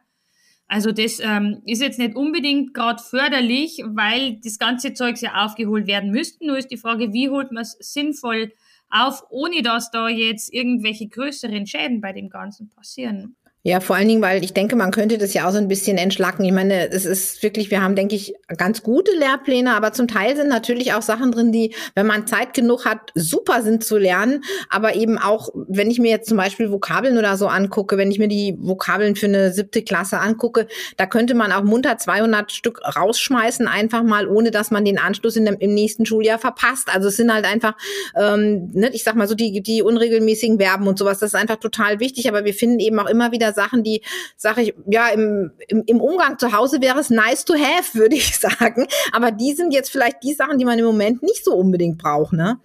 Also 0.70 0.92
das 0.92 1.20
ähm, 1.20 1.64
ist 1.66 1.82
jetzt 1.82 1.98
nicht 1.98 2.16
unbedingt 2.16 2.76
gerade 2.76 3.02
förderlich, 3.02 3.82
weil 3.86 4.40
das 4.44 4.60
ganze 4.60 4.94
Zeug 4.94 5.20
ja 5.20 5.44
aufgeholt 5.44 5.88
werden 5.88 6.12
müsste. 6.12 6.46
Nur 6.46 6.60
ist 6.60 6.70
die 6.70 6.78
Frage, 6.78 7.12
wie 7.12 7.30
holt 7.30 7.52
man 7.52 7.64
es 7.64 7.76
sinnvoll 7.80 8.54
auf, 8.92 9.24
ohne 9.32 9.64
dass 9.64 9.90
da 9.90 10.08
jetzt 10.08 10.54
irgendwelche 10.54 11.08
größeren 11.08 11.66
Schäden 11.66 12.02
bei 12.02 12.14
dem 12.14 12.30
Ganzen 12.30 12.70
passieren. 12.70 13.36
Ja, 13.62 13.82
vor 13.82 13.98
allen 13.98 14.08
Dingen, 14.08 14.22
weil 14.22 14.42
ich 14.42 14.54
denke, 14.54 14.78
man 14.78 14.92
könnte 14.92 15.18
das 15.18 15.34
ja 15.34 15.46
auch 15.46 15.52
so 15.52 15.58
ein 15.58 15.68
bisschen 15.68 15.98
entschlacken. 15.98 16.46
Ich 16.46 16.54
meine, 16.54 16.90
es 16.92 17.04
ist 17.04 17.44
wirklich, 17.44 17.70
wir 17.72 17.82
haben, 17.82 17.94
denke 17.94 18.16
ich, 18.16 18.34
ganz 18.56 18.84
gute 18.84 19.12
Lehrpläne, 19.12 19.76
aber 19.76 19.92
zum 19.92 20.08
Teil 20.08 20.38
sind 20.38 20.48
natürlich 20.48 20.94
auch 20.94 21.02
Sachen 21.02 21.34
drin, 21.34 21.52
die, 21.52 21.76
wenn 21.94 22.08
man 22.08 22.26
Zeit 22.26 22.54
genug 22.54 22.86
hat, 22.86 23.12
super 23.16 23.62
sind 23.62 23.84
zu 23.84 23.98
lernen. 23.98 24.46
Aber 24.70 24.96
eben 24.96 25.18
auch, 25.18 25.50
wenn 25.68 25.92
ich 25.92 26.00
mir 26.00 26.10
jetzt 26.10 26.30
zum 26.30 26.38
Beispiel 26.38 26.72
Vokabeln 26.72 27.18
oder 27.18 27.36
so 27.36 27.48
angucke, 27.48 27.98
wenn 27.98 28.12
ich 28.12 28.18
mir 28.18 28.30
die 28.30 28.56
Vokabeln 28.58 29.18
für 29.18 29.26
eine 29.26 29.52
siebte 29.52 29.84
Klasse 29.84 30.20
angucke, 30.20 30.68
da 30.96 31.06
könnte 31.06 31.36
man 31.36 31.52
auch 31.52 31.64
munter 31.64 31.98
200 31.98 32.54
Stück 32.54 32.80
rausschmeißen, 32.96 33.68
einfach 33.68 34.04
mal, 34.04 34.30
ohne 34.30 34.52
dass 34.52 34.72
man 34.72 34.86
den 34.86 34.98
Anschluss 34.98 35.36
in 35.36 35.44
dem, 35.44 35.58
im 35.60 35.74
nächsten 35.74 36.06
Schuljahr 36.06 36.40
verpasst. 36.40 36.88
Also 36.96 37.10
es 37.10 37.18
sind 37.18 37.34
halt 37.34 37.44
einfach, 37.44 37.76
ähm, 38.16 38.70
ne, 38.72 38.90
ich 38.94 39.04
sag 39.04 39.16
mal 39.16 39.28
so, 39.28 39.36
die, 39.36 39.62
die 39.62 39.82
unregelmäßigen 39.82 40.60
Verben 40.62 40.88
und 40.88 40.98
sowas, 40.98 41.20
das 41.20 41.34
ist 41.34 41.40
einfach 41.40 41.58
total 41.58 42.00
wichtig. 42.00 42.30
Aber 42.30 42.46
wir 42.46 42.54
finden 42.54 42.80
eben 42.80 42.98
auch 43.00 43.10
immer 43.10 43.34
wieder 43.34 43.49
Sachen, 43.54 43.84
die, 43.84 44.02
sage 44.36 44.62
ich, 44.62 44.74
ja, 44.90 45.10
im, 45.10 45.52
im, 45.68 45.84
im 45.86 46.02
Umgang 46.02 46.38
zu 46.40 46.52
Hause 46.52 46.82
wäre 46.82 47.00
es 47.00 47.10
nice 47.10 47.46
to 47.46 47.54
have, 47.56 47.94
würde 47.98 48.16
ich 48.16 48.38
sagen. 48.38 48.88
Aber 49.12 49.32
die 49.32 49.54
sind 49.54 49.74
jetzt 49.74 49.92
vielleicht 49.92 50.24
die 50.24 50.34
Sachen, 50.34 50.58
die 50.58 50.66
man 50.66 50.80
im 50.80 50.86
Moment 50.86 51.24
nicht 51.24 51.44
so 51.44 51.54
unbedingt 51.54 51.98
braucht, 51.98 52.34
ne? 52.34 52.60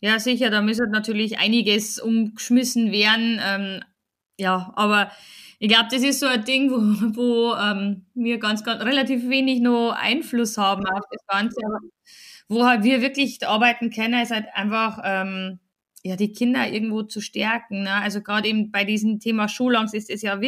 Ja, 0.00 0.18
sicher, 0.18 0.50
da 0.50 0.62
müsste 0.62 0.88
natürlich 0.88 1.38
einiges 1.38 2.00
umgeschmissen 2.00 2.90
werden. 2.90 3.40
Ähm, 3.40 3.84
ja, 4.36 4.72
aber 4.74 5.12
ich 5.60 5.68
glaube, 5.68 5.86
das 5.92 6.02
ist 6.02 6.18
so 6.18 6.26
ein 6.26 6.44
Ding, 6.44 6.72
wo, 6.72 6.76
wo 7.16 7.54
ähm, 7.54 8.06
wir 8.14 8.38
ganz, 8.38 8.64
ganz 8.64 8.82
relativ 8.82 9.28
wenig 9.28 9.60
noch 9.60 9.92
Einfluss 9.92 10.58
haben 10.58 10.84
auf 10.86 11.04
das 11.08 11.24
Ganze. 11.28 11.60
Wo 12.48 12.64
halt 12.64 12.82
wir 12.82 13.00
wirklich 13.00 13.46
arbeiten 13.46 13.90
können, 13.90 14.20
ist 14.20 14.32
halt 14.32 14.46
einfach 14.54 14.98
ähm, 15.04 15.60
ja, 16.02 16.16
die 16.16 16.32
Kinder 16.32 16.68
irgendwo 16.68 17.02
zu 17.02 17.20
stärken. 17.20 17.82
Ne? 17.82 17.92
Also 17.94 18.20
gerade 18.20 18.48
eben 18.48 18.70
bei 18.70 18.84
diesem 18.84 19.20
Thema 19.20 19.48
Schulangst 19.48 19.94
ist 19.94 20.10
es 20.10 20.22
ja 20.22 20.38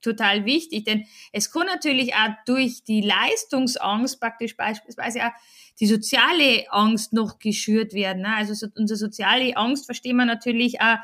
total 0.00 0.44
wichtig, 0.44 0.84
denn 0.84 1.06
es 1.32 1.50
kann 1.50 1.66
natürlich 1.66 2.14
auch 2.14 2.30
durch 2.46 2.84
die 2.84 3.00
Leistungsangst 3.00 4.20
praktisch 4.20 4.56
beispielsweise 4.56 5.26
auch 5.26 5.32
die 5.80 5.86
soziale 5.86 6.66
Angst 6.70 7.12
noch 7.12 7.38
geschürt 7.38 7.94
werden. 7.94 8.22
Ne? 8.22 8.34
Also 8.36 8.54
so, 8.54 8.66
unsere 8.76 8.98
soziale 8.98 9.56
Angst 9.56 9.86
verstehen 9.86 10.16
wir 10.16 10.24
natürlich 10.24 10.80
auch 10.80 10.98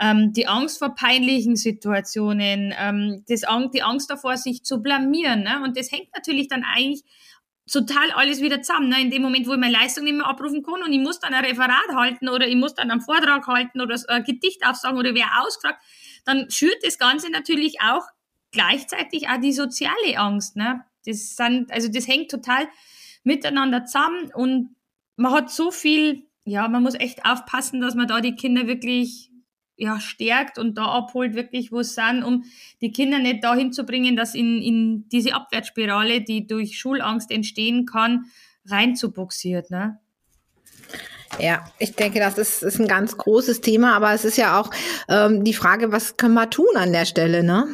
ähm, 0.00 0.32
die 0.32 0.46
Angst 0.46 0.78
vor 0.78 0.94
peinlichen 0.94 1.56
Situationen, 1.56 2.72
ähm, 2.78 3.24
das, 3.28 3.42
die 3.72 3.82
Angst 3.82 4.10
davor, 4.10 4.36
sich 4.36 4.62
zu 4.62 4.82
blamieren. 4.82 5.42
Ne? 5.42 5.62
Und 5.64 5.76
das 5.76 5.90
hängt 5.90 6.08
natürlich 6.14 6.48
dann 6.48 6.64
eigentlich 6.64 7.02
total 7.70 8.10
alles 8.12 8.40
wieder 8.40 8.62
zusammen. 8.62 8.88
Ne? 8.88 9.00
In 9.00 9.10
dem 9.10 9.22
Moment, 9.22 9.46
wo 9.46 9.52
ich 9.52 9.58
meine 9.58 9.72
Leistung 9.72 10.04
nicht 10.04 10.16
mehr 10.16 10.26
abrufen 10.26 10.62
kann 10.62 10.82
und 10.82 10.92
ich 10.92 11.00
muss 11.00 11.20
dann 11.20 11.34
ein 11.34 11.44
Referat 11.44 11.94
halten 11.94 12.28
oder 12.28 12.46
ich 12.46 12.56
muss 12.56 12.74
dann 12.74 12.90
einen 12.90 13.00
Vortrag 13.00 13.46
halten 13.46 13.80
oder 13.80 13.96
ein 14.08 14.24
Gedicht 14.24 14.66
aufsagen 14.66 14.98
oder 14.98 15.14
wer 15.14 15.26
ausgefragt, 15.42 15.82
dann 16.24 16.50
schürt 16.50 16.78
das 16.82 16.98
Ganze 16.98 17.30
natürlich 17.30 17.80
auch 17.80 18.04
gleichzeitig 18.50 19.28
auch 19.28 19.40
die 19.40 19.52
soziale 19.52 20.16
Angst. 20.16 20.56
Ne? 20.56 20.84
Das 21.06 21.36
sind, 21.36 21.72
also 21.72 21.88
das 21.88 22.08
hängt 22.08 22.30
total 22.30 22.68
miteinander 23.24 23.84
zusammen 23.84 24.30
und 24.34 24.74
man 25.16 25.32
hat 25.32 25.50
so 25.50 25.70
viel, 25.70 26.24
ja, 26.44 26.68
man 26.68 26.82
muss 26.82 26.94
echt 26.94 27.24
aufpassen, 27.24 27.80
dass 27.80 27.94
man 27.94 28.06
da 28.06 28.20
die 28.20 28.36
Kinder 28.36 28.66
wirklich 28.66 29.30
ja, 29.78 30.00
stärkt 30.00 30.58
und 30.58 30.76
da 30.76 30.86
abholt, 30.86 31.34
wirklich, 31.34 31.72
wo 31.72 31.80
es 31.80 31.94
sind, 31.94 32.22
um 32.24 32.44
die 32.80 32.92
Kinder 32.92 33.18
nicht 33.18 33.44
dahin 33.44 33.72
zu 33.72 33.84
bringen, 33.84 34.16
dass 34.16 34.34
in, 34.34 34.60
in 34.60 35.08
diese 35.08 35.34
Abwärtsspirale, 35.34 36.20
die 36.20 36.46
durch 36.46 36.78
Schulangst 36.78 37.30
entstehen 37.30 37.86
kann, 37.86 38.26
reinzubuxiert. 38.66 39.70
Ne? 39.70 39.98
Ja, 41.38 41.64
ich 41.78 41.94
denke, 41.94 42.18
das 42.18 42.38
ist, 42.38 42.62
ist 42.62 42.80
ein 42.80 42.88
ganz 42.88 43.16
großes 43.16 43.60
Thema, 43.60 43.94
aber 43.94 44.12
es 44.12 44.24
ist 44.24 44.36
ja 44.36 44.60
auch 44.60 44.70
ähm, 45.08 45.44
die 45.44 45.54
Frage, 45.54 45.92
was 45.92 46.16
können 46.16 46.34
wir 46.34 46.50
tun 46.50 46.76
an 46.76 46.92
der 46.92 47.04
Stelle, 47.04 47.42
ne? 47.42 47.66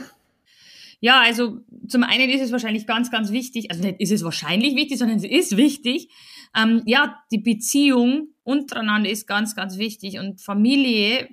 Ja, 1.00 1.20
also 1.20 1.58
zum 1.86 2.02
einen 2.02 2.30
ist 2.30 2.40
es 2.40 2.52
wahrscheinlich 2.52 2.86
ganz, 2.86 3.10
ganz 3.10 3.30
wichtig, 3.30 3.70
also 3.70 3.82
nicht 3.82 4.00
ist 4.00 4.10
es 4.10 4.24
wahrscheinlich 4.24 4.74
wichtig, 4.74 4.98
sondern 4.98 5.18
es 5.18 5.24
ist 5.24 5.56
wichtig. 5.56 6.08
Ähm, 6.56 6.82
ja, 6.86 7.22
die 7.30 7.38
Beziehung 7.38 8.28
untereinander 8.42 9.10
ist 9.10 9.26
ganz, 9.26 9.54
ganz 9.54 9.76
wichtig 9.76 10.18
und 10.18 10.40
Familie 10.40 11.28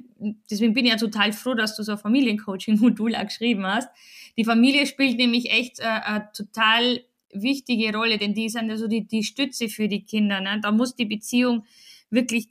deswegen 0.50 0.74
bin 0.74 0.86
ich 0.86 0.92
ja 0.92 0.98
total 0.98 1.34
froh, 1.34 1.54
dass 1.54 1.76
du 1.76 1.84
so 1.84 1.94
ein 1.94 1.98
Familiencoaching-Modul 1.98 3.16
auch 3.16 3.26
geschrieben 3.26 3.66
hast. 3.66 3.90
Die 4.38 4.46
Familie 4.46 4.86
spielt 4.86 5.18
nämlich 5.18 5.52
echt 5.52 5.80
äh, 5.80 5.84
eine 5.84 6.30
total 6.34 7.02
wichtige 7.34 7.96
Rolle, 7.96 8.18
denn 8.18 8.34
die 8.34 8.50
sind 8.50 8.70
ja 8.70 8.78
so 8.78 8.88
die, 8.88 9.08
die 9.08 9.24
Stütze 9.24 9.70
für 9.70 9.88
die 9.88 10.04
Kinder. 10.04 10.42
Ne? 10.42 10.60
Da 10.62 10.72
muss 10.72 10.96
die 10.96 11.06
Beziehung 11.06 11.66
wirklich 12.10 12.50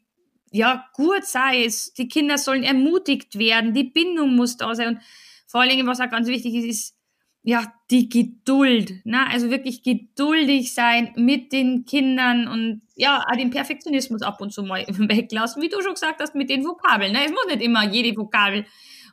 ja 0.51 0.87
gut 0.95 1.25
sein. 1.25 1.63
Es, 1.67 1.93
die 1.95 2.09
Kinder 2.09 2.39
sollen 2.39 2.63
ermutigt 2.63 3.39
werden, 3.39 3.75
die 3.75 3.85
Bindung 3.85 4.37
muss 4.37 4.57
da 4.57 4.75
sein. 4.75 4.89
Und 4.89 5.01
vor 5.47 5.61
allen 5.61 5.71
Dingen, 5.71 5.87
was 5.87 6.01
auch 6.01 6.11
ganz 6.11 6.29
wichtig 6.29 6.55
ist, 6.55 6.67
ist 6.67 6.97
ja 7.43 7.73
die 7.91 8.09
Geduld. 8.09 9.05
Ne? 9.05 9.27
Also 9.31 9.51
wirklich 9.51 9.83
geduldig 9.83 10.75
sein 10.75 11.13
mit 11.17 11.53
den 11.53 11.85
Kindern 11.85 12.49
und 12.49 12.83
ja, 12.97 13.25
auch 13.27 13.37
den 13.37 13.51
Perfektionismus 13.51 14.23
ab 14.23 14.41
und 14.41 14.53
zu 14.53 14.63
mal 14.63 14.85
weglassen, 14.89 15.63
wie 15.63 15.69
du 15.69 15.81
schon 15.81 15.95
gesagt 15.95 16.21
hast, 16.21 16.35
mit 16.35 16.51
den 16.51 16.65
Vokabeln. 16.65 17.13
Ne? 17.13 17.25
Es 17.25 17.31
muss 17.31 17.47
nicht 17.49 17.63
immer 17.63 17.85
jede 17.85 18.17
Vokabel 18.17 18.67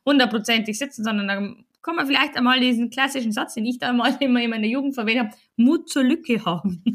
hundertprozentig 0.06 0.78
sitzen, 0.78 1.04
sondern 1.04 1.28
da 1.28 1.64
kann 1.82 1.96
man 1.96 2.08
vielleicht 2.08 2.36
einmal 2.36 2.60
diesen 2.60 2.90
klassischen 2.90 3.32
Satz, 3.32 3.54
den 3.54 3.66
ich 3.66 3.80
da 3.80 3.94
mal 3.94 4.16
immer 4.20 4.42
in 4.42 4.50
meiner 4.50 4.68
Jugend 4.68 4.94
verwendet 4.94 5.28
habe, 5.28 5.38
Mut 5.58 5.90
zur 5.90 6.04
Lücke 6.04 6.46
haben. 6.46 6.84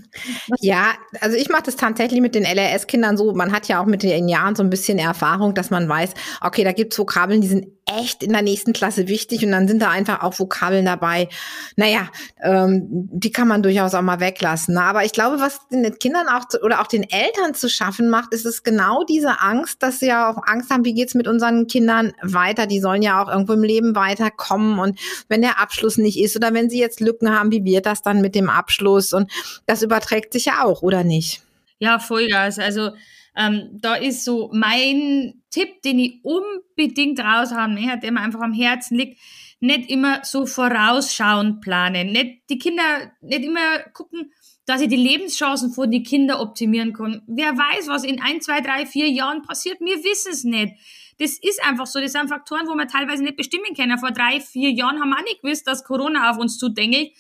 Ja, 0.61 0.92
also 1.21 1.37
ich 1.37 1.49
mache 1.49 1.62
das 1.64 1.76
tatsächlich 1.76 2.21
mit 2.21 2.35
den 2.35 2.45
LRS-Kindern 2.45 3.16
so. 3.16 3.33
Man 3.33 3.50
hat 3.50 3.69
ja 3.69 3.81
auch 3.81 3.87
mit 3.87 4.02
den 4.02 4.28
Jahren 4.28 4.54
so 4.54 4.62
ein 4.62 4.71
bisschen 4.71 4.99
Erfahrung, 4.99 5.54
dass 5.54 5.71
man 5.71 5.88
weiß, 5.88 6.11
okay, 6.42 6.62
da 6.62 6.73
gibt's 6.73 6.99
Vokabeln, 6.99 7.40
die 7.40 7.49
sind 7.49 7.66
echt 7.87 8.23
in 8.23 8.33
der 8.33 8.42
nächsten 8.42 8.73
Klasse 8.73 9.09
wichtig 9.09 9.45
und 9.45 9.50
dann 9.52 9.66
sind 9.66 9.83
da 9.83 9.90
einfach 9.90 10.23
auch 10.23 10.38
Vokabeln 10.38 10.85
dabei. 10.85 11.28
Naja, 11.76 12.09
ähm, 12.42 12.87
die 12.88 13.33
kann 13.33 13.49
man 13.49 13.62
durchaus 13.62 13.95
auch 13.95 14.02
mal 14.02 14.21
weglassen. 14.21 14.78
Aber 14.78 15.04
ich 15.04 15.12
glaube, 15.12 15.40
was 15.40 15.61
den 15.69 15.99
Kindern 15.99 16.28
auch 16.28 16.47
zu, 16.47 16.61
oder 16.62 16.81
auch 16.81 16.87
den 16.87 17.02
Eltern 17.02 17.54
zu 17.54 17.69
schaffen 17.69 18.09
macht, 18.09 18.33
ist 18.33 18.47
es 18.47 18.62
genau 18.62 19.04
diese 19.04 19.40
Angst, 19.40 19.83
dass 19.83 19.99
sie 19.99 20.07
ja 20.07 20.31
auch 20.31 20.38
Angst 20.47 20.71
haben, 20.71 20.85
wie 20.85 20.95
geht's 20.95 21.14
mit 21.14 21.26
unseren 21.26 21.66
Kindern 21.66 22.12
weiter? 22.23 22.66
Die 22.66 22.81
sollen 22.81 23.02
ja 23.02 23.23
auch 23.23 23.28
irgendwo 23.28 23.54
im 23.54 23.64
Leben 23.64 23.97
weiterkommen 23.97 24.78
und 24.78 24.99
wenn 25.28 25.42
der 25.42 25.61
Abschluss 25.61 25.97
nicht 25.97 26.21
ist 26.21 26.37
oder 26.37 26.54
wenn 26.54 26.71
sie 26.71 26.78
jetzt 26.78 27.00
Lücken 27.00 27.31
haben, 27.37 27.50
wie 27.50 27.64
wird 27.64 27.87
das 27.87 28.02
dann 28.02 28.21
mit 28.21 28.35
dem 28.35 28.49
Abschluss? 28.52 29.12
Und 29.12 29.30
das 29.66 29.82
überträgt 29.82 30.32
sich 30.32 30.47
ja 30.47 30.64
auch, 30.64 30.82
oder 30.82 31.04
nicht? 31.04 31.42
Ja, 31.78 31.99
Vollgas. 31.99 32.59
Also 32.59 32.90
ähm, 33.37 33.71
da 33.73 33.94
ist 33.94 34.25
so 34.25 34.50
mein 34.52 35.42
Tipp, 35.50 35.82
den 35.82 35.99
ich 35.99 36.21
unbedingt 36.23 37.18
raushaben 37.21 37.75
möchte, 37.75 37.99
der 37.99 38.12
mir 38.12 38.21
einfach 38.21 38.40
am 38.40 38.52
Herzen 38.52 38.97
liegt, 38.97 39.18
nicht 39.61 39.90
immer 39.90 40.25
so 40.25 40.44
vorausschauend 40.44 41.61
planen, 41.61 42.12
nicht 42.12 42.42
die 42.50 42.59
Kinder, 42.59 43.12
nicht 43.21 43.44
immer 43.44 43.78
gucken, 43.92 44.32
dass 44.66 44.80
ich 44.80 44.88
die 44.88 44.97
Lebenschancen 44.97 45.73
von 45.73 45.90
den 45.90 46.02
Kindern 46.02 46.40
optimieren 46.40 46.92
kann. 46.92 47.23
Wer 47.26 47.52
weiß, 47.56 47.88
was 47.88 48.04
in 48.04 48.21
ein, 48.21 48.40
zwei, 48.40 48.61
drei, 48.61 48.87
vier 48.87 49.09
Jahren 49.09 49.42
passiert, 49.42 49.80
wir 49.80 49.97
wissen 50.04 50.32
es 50.32 50.44
nicht. 50.44 50.75
Das 51.18 51.38
ist 51.40 51.62
einfach 51.64 51.87
so. 51.87 52.00
Das 52.00 52.12
sind 52.12 52.28
Faktoren, 52.28 52.66
wo 52.66 52.75
wir 52.75 52.87
teilweise 52.87 53.23
nicht 53.23 53.37
bestimmen 53.37 53.75
können. 53.76 53.99
Vor 53.99 54.11
drei, 54.11 54.40
vier 54.40 54.71
Jahren 54.71 55.00
haben 55.00 55.11
wir 55.11 55.18
auch 55.18 55.25
nicht 55.25 55.42
gewusst, 55.42 55.66
dass 55.66 55.85
Corona 55.85 56.30
auf 56.30 56.38
uns 56.38 56.59
zudengelt. 56.59 57.12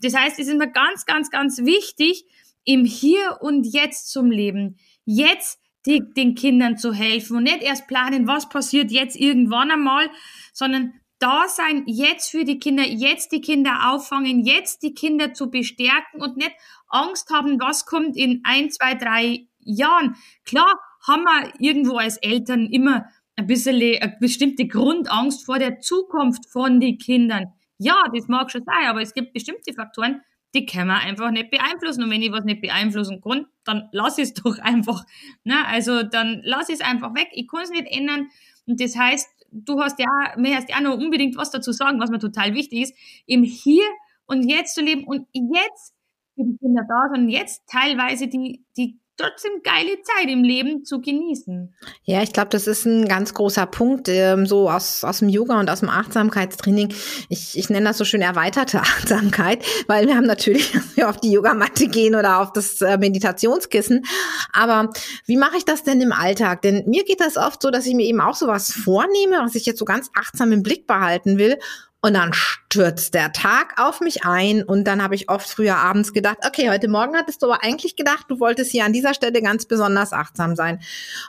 Das 0.00 0.14
heißt, 0.14 0.38
es 0.38 0.48
ist 0.48 0.58
mir 0.58 0.70
ganz, 0.70 1.06
ganz, 1.06 1.30
ganz 1.30 1.58
wichtig, 1.64 2.24
im 2.64 2.84
Hier 2.84 3.38
und 3.40 3.64
Jetzt 3.64 4.10
zum 4.10 4.30
Leben. 4.30 4.76
Jetzt 5.04 5.58
die, 5.86 6.02
den 6.16 6.34
Kindern 6.34 6.76
zu 6.76 6.92
helfen 6.92 7.36
und 7.36 7.44
nicht 7.44 7.62
erst 7.62 7.86
planen, 7.86 8.26
was 8.26 8.48
passiert 8.48 8.90
jetzt 8.90 9.16
irgendwann 9.16 9.70
einmal, 9.70 10.10
sondern 10.52 10.92
da 11.18 11.48
sein 11.48 11.84
jetzt 11.86 12.30
für 12.30 12.44
die 12.44 12.58
Kinder, 12.58 12.84
jetzt 12.86 13.32
die 13.32 13.40
Kinder 13.40 13.90
auffangen, 13.90 14.44
jetzt 14.44 14.82
die 14.82 14.94
Kinder 14.94 15.32
zu 15.32 15.50
bestärken 15.50 16.20
und 16.20 16.36
nicht 16.36 16.52
Angst 16.88 17.30
haben, 17.30 17.60
was 17.60 17.86
kommt 17.86 18.16
in 18.16 18.42
ein, 18.44 18.70
zwei, 18.70 18.94
drei 18.94 19.46
Jahren. 19.58 20.16
Klar 20.44 20.78
haben 21.06 21.24
wir 21.24 21.52
irgendwo 21.58 21.96
als 21.96 22.18
Eltern 22.18 22.66
immer 22.66 23.06
ein 23.36 23.46
bisschen 23.46 23.76
eine 23.76 24.16
bestimmte 24.20 24.66
Grundangst 24.66 25.44
vor 25.44 25.58
der 25.58 25.80
Zukunft 25.80 26.50
von 26.50 26.80
den 26.80 26.98
Kindern. 26.98 27.52
Ja, 27.78 28.04
das 28.12 28.28
mag 28.28 28.50
schon 28.50 28.64
sein, 28.64 28.86
aber 28.88 29.00
es 29.00 29.14
gibt 29.14 29.32
bestimmte 29.32 29.72
Faktoren, 29.72 30.22
die 30.54 30.66
kann 30.66 30.88
man 30.88 30.98
einfach 30.98 31.30
nicht 31.30 31.50
beeinflussen. 31.50 32.04
Und 32.04 32.10
wenn 32.10 32.22
ich 32.22 32.32
was 32.32 32.44
nicht 32.44 32.60
beeinflussen 32.60 33.20
kann, 33.20 33.46
dann 33.64 33.88
lass 33.92 34.18
es 34.18 34.34
doch 34.34 34.58
einfach. 34.58 35.04
Ne? 35.44 35.66
Also 35.66 36.02
dann 36.02 36.40
lass 36.44 36.68
es 36.68 36.80
einfach 36.80 37.14
weg. 37.14 37.28
Ich 37.32 37.48
kann 37.48 37.62
es 37.62 37.70
nicht 37.70 37.86
ändern. 37.90 38.28
Und 38.66 38.80
das 38.80 38.96
heißt, 38.96 39.28
du 39.50 39.80
hast 39.80 39.98
ja, 39.98 40.06
mir 40.36 40.56
hast 40.56 40.68
ja 40.68 40.80
noch 40.80 40.96
unbedingt 40.96 41.36
was 41.36 41.50
dazu 41.50 41.72
sagen, 41.72 42.00
was 42.00 42.10
mir 42.10 42.18
total 42.18 42.54
wichtig 42.54 42.82
ist, 42.82 42.94
im 43.26 43.42
Hier 43.42 43.84
und 44.26 44.48
Jetzt 44.48 44.74
zu 44.74 44.82
leben 44.82 45.04
und 45.04 45.26
jetzt 45.32 45.94
für 46.34 46.44
die 46.44 46.56
Kinder 46.58 46.84
da 46.88 47.08
sind, 47.12 47.28
jetzt 47.30 47.62
teilweise 47.66 48.28
die, 48.28 48.64
die 48.76 48.98
trotzdem 49.18 49.52
geile 49.62 50.00
Zeit 50.02 50.28
im 50.28 50.42
Leben 50.42 50.84
zu 50.84 51.00
genießen. 51.00 51.74
Ja, 52.04 52.22
ich 52.22 52.32
glaube, 52.32 52.48
das 52.50 52.66
ist 52.66 52.86
ein 52.86 53.06
ganz 53.08 53.34
großer 53.34 53.66
Punkt, 53.66 54.08
ähm, 54.08 54.46
so 54.46 54.70
aus, 54.70 55.04
aus 55.04 55.18
dem 55.18 55.28
Yoga 55.28 55.58
und 55.60 55.68
aus 55.68 55.80
dem 55.80 55.90
Achtsamkeitstraining. 55.90 56.94
Ich, 57.28 57.58
ich 57.58 57.68
nenne 57.68 57.86
das 57.86 57.98
so 57.98 58.04
schön 58.04 58.22
erweiterte 58.22 58.80
Achtsamkeit, 58.80 59.64
weil 59.88 60.06
wir 60.06 60.16
haben 60.16 60.26
natürlich, 60.26 60.72
dass 60.72 60.96
wir 60.96 61.08
auf 61.10 61.18
die 61.18 61.32
Yogamatte 61.32 61.88
gehen 61.88 62.14
oder 62.14 62.40
auf 62.40 62.52
das 62.52 62.80
äh, 62.80 62.96
Meditationskissen. 62.96 64.04
Aber 64.52 64.90
wie 65.26 65.36
mache 65.36 65.58
ich 65.58 65.64
das 65.64 65.82
denn 65.82 66.00
im 66.00 66.12
Alltag? 66.12 66.62
Denn 66.62 66.84
mir 66.86 67.04
geht 67.04 67.20
das 67.20 67.36
oft 67.36 67.60
so, 67.60 67.70
dass 67.70 67.86
ich 67.86 67.94
mir 67.94 68.06
eben 68.06 68.20
auch 68.20 68.36
sowas 68.36 68.72
vornehme, 68.72 69.38
was 69.40 69.56
ich 69.56 69.66
jetzt 69.66 69.78
so 69.78 69.84
ganz 69.84 70.10
achtsam 70.14 70.52
im 70.52 70.62
Blick 70.62 70.86
behalten 70.86 71.38
will. 71.38 71.58
Und 72.00 72.14
dann 72.14 72.32
stürzt 72.32 73.14
der 73.14 73.32
Tag 73.32 73.74
auf 73.76 74.00
mich 74.00 74.24
ein 74.24 74.62
und 74.62 74.84
dann 74.84 75.02
habe 75.02 75.16
ich 75.16 75.28
oft 75.28 75.48
früher 75.48 75.76
abends 75.76 76.12
gedacht, 76.12 76.38
okay, 76.46 76.70
heute 76.70 76.86
Morgen 76.86 77.16
hattest 77.16 77.42
du 77.42 77.50
aber 77.50 77.64
eigentlich 77.64 77.96
gedacht, 77.96 78.26
du 78.28 78.38
wolltest 78.38 78.70
hier 78.70 78.84
an 78.84 78.92
dieser 78.92 79.14
Stelle 79.14 79.42
ganz 79.42 79.66
besonders 79.66 80.12
achtsam 80.12 80.54
sein. 80.54 80.80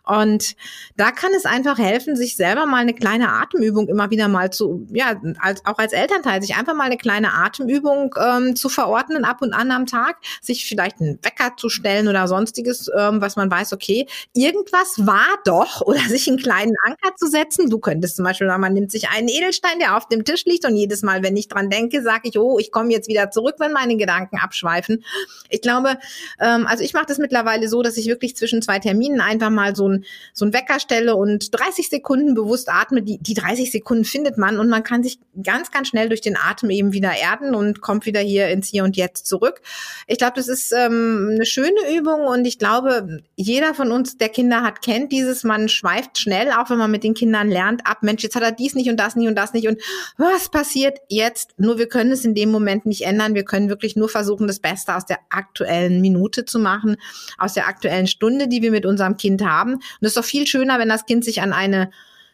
Und 0.06 0.56
da 0.96 1.10
kann 1.10 1.32
es 1.36 1.46
einfach 1.46 1.80
helfen, 1.80 2.16
sich 2.16 2.36
selber 2.36 2.68
mal 2.68 2.82
eine 2.82 2.94
kleine 2.94 3.30
Atemübung 3.30 3.88
immer 3.88 4.12
wieder 4.12 4.28
mal 4.28 4.52
zu, 4.52 4.86
ja, 4.92 5.20
als, 5.40 5.66
auch 5.66 5.80
als 5.80 5.92
Elternteil, 5.92 6.42
sich 6.44 6.56
einfach 6.56 6.76
mal 6.76 6.84
eine 6.84 6.98
kleine 6.98 7.34
Atemübung 7.34 8.14
ähm, 8.22 8.56
zu 8.56 8.70
verordnen 8.70 9.26
ab 9.26 9.42
und 9.42 9.54
an 9.54 9.72
am 9.72 9.88
Tag, 9.88 10.18
sich 10.40 10.68
vielleicht 10.68 11.02
einen 11.02 11.18
Wecker 11.24 11.58
zu 11.58 11.70
stellen 11.70 12.08
oder 12.08 12.28
sonstiges, 12.28 12.92
ähm, 12.96 13.22
was 13.22 13.38
man 13.38 13.50
weiß, 13.50 13.74
okay, 13.74 14.08
irgendwas 14.34 15.08
war 15.08 15.26
doch 15.46 15.82
oder 15.82 16.02
sich 16.02 16.28
einen 16.28 16.38
kleinen 16.38 16.76
Anker 16.86 17.16
zu 17.16 17.28
setzen. 17.28 17.72
Du 17.72 17.80
könntest 17.80 18.18
zum 18.18 18.26
Beispiel, 18.26 18.48
man 18.56 18.74
nimmt 18.74 18.92
sich 18.92 19.10
einen 19.10 19.30
Edelstein, 19.30 19.80
der 19.80 19.98
auf 19.98 20.08
dem 20.08 20.26
Tisch 20.26 20.46
liegt, 20.46 20.59
nicht. 20.60 20.70
Und 20.70 20.76
jedes 20.76 21.02
Mal, 21.04 21.24
wenn 21.24 21.36
ich 21.38 21.48
dran 21.48 21.70
denke, 21.70 22.02
sage 22.02 22.30
ich, 22.30 22.38
oh, 22.38 22.60
ich 22.60 22.72
komme 22.72 22.92
jetzt 22.92 23.08
wieder 23.08 23.32
zurück, 23.32 23.56
wenn 23.60 23.72
meine 23.72 23.98
Gedanken 23.98 24.38
abschweifen. 24.38 25.04
Ich 25.50 25.62
glaube, 25.62 25.98
ähm, 26.40 26.68
also 26.68 26.84
ich 26.84 26.94
mache 26.94 27.06
das 27.08 27.18
mittlerweile 27.18 27.68
so, 27.68 27.82
dass 27.82 27.98
ich 27.98 28.08
wirklich 28.08 28.36
zwischen 28.36 28.62
zwei 28.62 28.80
Terminen 28.80 29.22
einfach 29.22 29.50
mal 29.50 29.76
so 29.76 29.88
ein, 29.88 30.06
so 30.34 30.46
ein 30.46 30.54
Wecker 30.54 30.80
stelle 30.80 31.16
und 31.16 31.54
30 31.58 31.90
Sekunden 31.90 32.34
bewusst 32.34 32.70
atme. 32.70 33.02
Die, 33.02 33.18
die 33.20 33.34
30 33.34 33.72
Sekunden 33.72 34.06
findet 34.06 34.38
man 34.38 34.60
und 34.60 34.70
man 34.70 34.84
kann 34.84 35.04
sich 35.04 35.20
ganz, 35.42 35.72
ganz 35.72 35.90
schnell 35.90 36.10
durch 36.10 36.22
den 36.22 36.38
Atem 36.38 36.70
eben 36.70 36.94
wieder 36.94 37.12
erden 37.16 37.56
und 37.56 37.82
kommt 37.82 38.06
wieder 38.06 38.20
hier 38.20 38.48
ins 38.50 38.68
Hier 38.68 38.84
und 38.84 38.98
Jetzt 38.98 39.28
zurück. 39.28 39.62
Ich 40.08 40.18
glaube, 40.18 40.34
das 40.36 40.48
ist 40.48 40.72
ähm, 40.74 41.32
eine 41.34 41.46
schöne 41.46 41.98
Übung 41.98 42.26
und 42.26 42.46
ich 42.46 42.60
glaube, 42.60 43.22
jeder 43.36 43.74
von 43.74 43.92
uns, 43.92 44.18
der 44.18 44.30
Kinder 44.30 44.62
hat, 44.62 44.82
kennt 44.82 45.12
dieses, 45.12 45.44
man 45.44 45.70
schweift 45.70 46.18
schnell, 46.18 46.52
auch 46.52 46.70
wenn 46.70 46.78
man 46.78 46.92
mit 46.92 47.04
den 47.04 47.14
Kindern 47.14 47.50
lernt, 47.50 47.86
ab, 47.86 48.00
Mensch, 48.02 48.24
jetzt 48.24 48.36
hat 48.36 48.44
er 48.44 48.52
dies 48.52 48.76
nicht 48.76 48.90
und 48.90 48.98
das 48.98 49.16
nicht 49.16 49.28
und 49.28 49.36
das 49.36 49.54
nicht 49.54 49.68
und 49.68 49.80
was 50.18 50.49
passiert 50.52 51.00
jetzt? 51.10 51.58
Nur 51.58 51.78
wir 51.78 51.88
können 51.88 52.12
es 52.12 52.26
in 52.26 52.36
dem 52.36 52.52
Moment 52.52 52.86
nicht 52.86 53.02
ändern. 53.02 53.36
Wir 53.36 53.46
können 53.46 53.70
wirklich 53.70 53.96
nur 53.96 54.10
versuchen, 54.10 54.48
das 54.48 54.60
Beste 54.60 54.96
aus 54.96 55.06
der 55.06 55.20
aktuellen 55.30 56.02
Minute 56.02 56.46
zu 56.46 56.60
machen, 56.60 56.98
aus 57.38 57.54
der 57.54 57.68
aktuellen 57.68 58.08
Stunde, 58.08 58.48
die 58.48 58.62
wir 58.62 58.72
mit 58.72 58.86
unserem 58.86 59.18
Kind 59.18 59.44
haben. 59.44 59.76
Und 59.76 59.84
es 60.02 60.10
ist 60.10 60.18
doch 60.18 60.26
viel 60.26 60.48
schöner, 60.48 60.80
wenn 60.80 60.90
das 60.90 61.06
Kind 61.06 61.24
sich 61.24 61.42
an 61.42 61.54
eine 61.54 61.92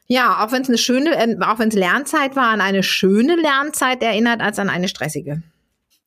ja, 0.07 0.45
auch 0.45 0.51
wenn 0.51 0.62
es 0.62 0.67
eine 0.67 0.77
schöne, 0.77 1.15
äh, 1.15 1.36
auch 1.41 1.60
wenn 1.60 1.69
es 1.69 1.75
Lernzeit 1.75 2.36
war, 2.36 2.50
an 2.50 2.62
eine 2.62 2.84
schöne 2.84 3.36
Lernzeit 3.36 4.03
erinnert, 4.03 4.41
als 4.41 4.60
an 4.60 4.69
eine 4.69 4.88
stressige. 4.88 5.41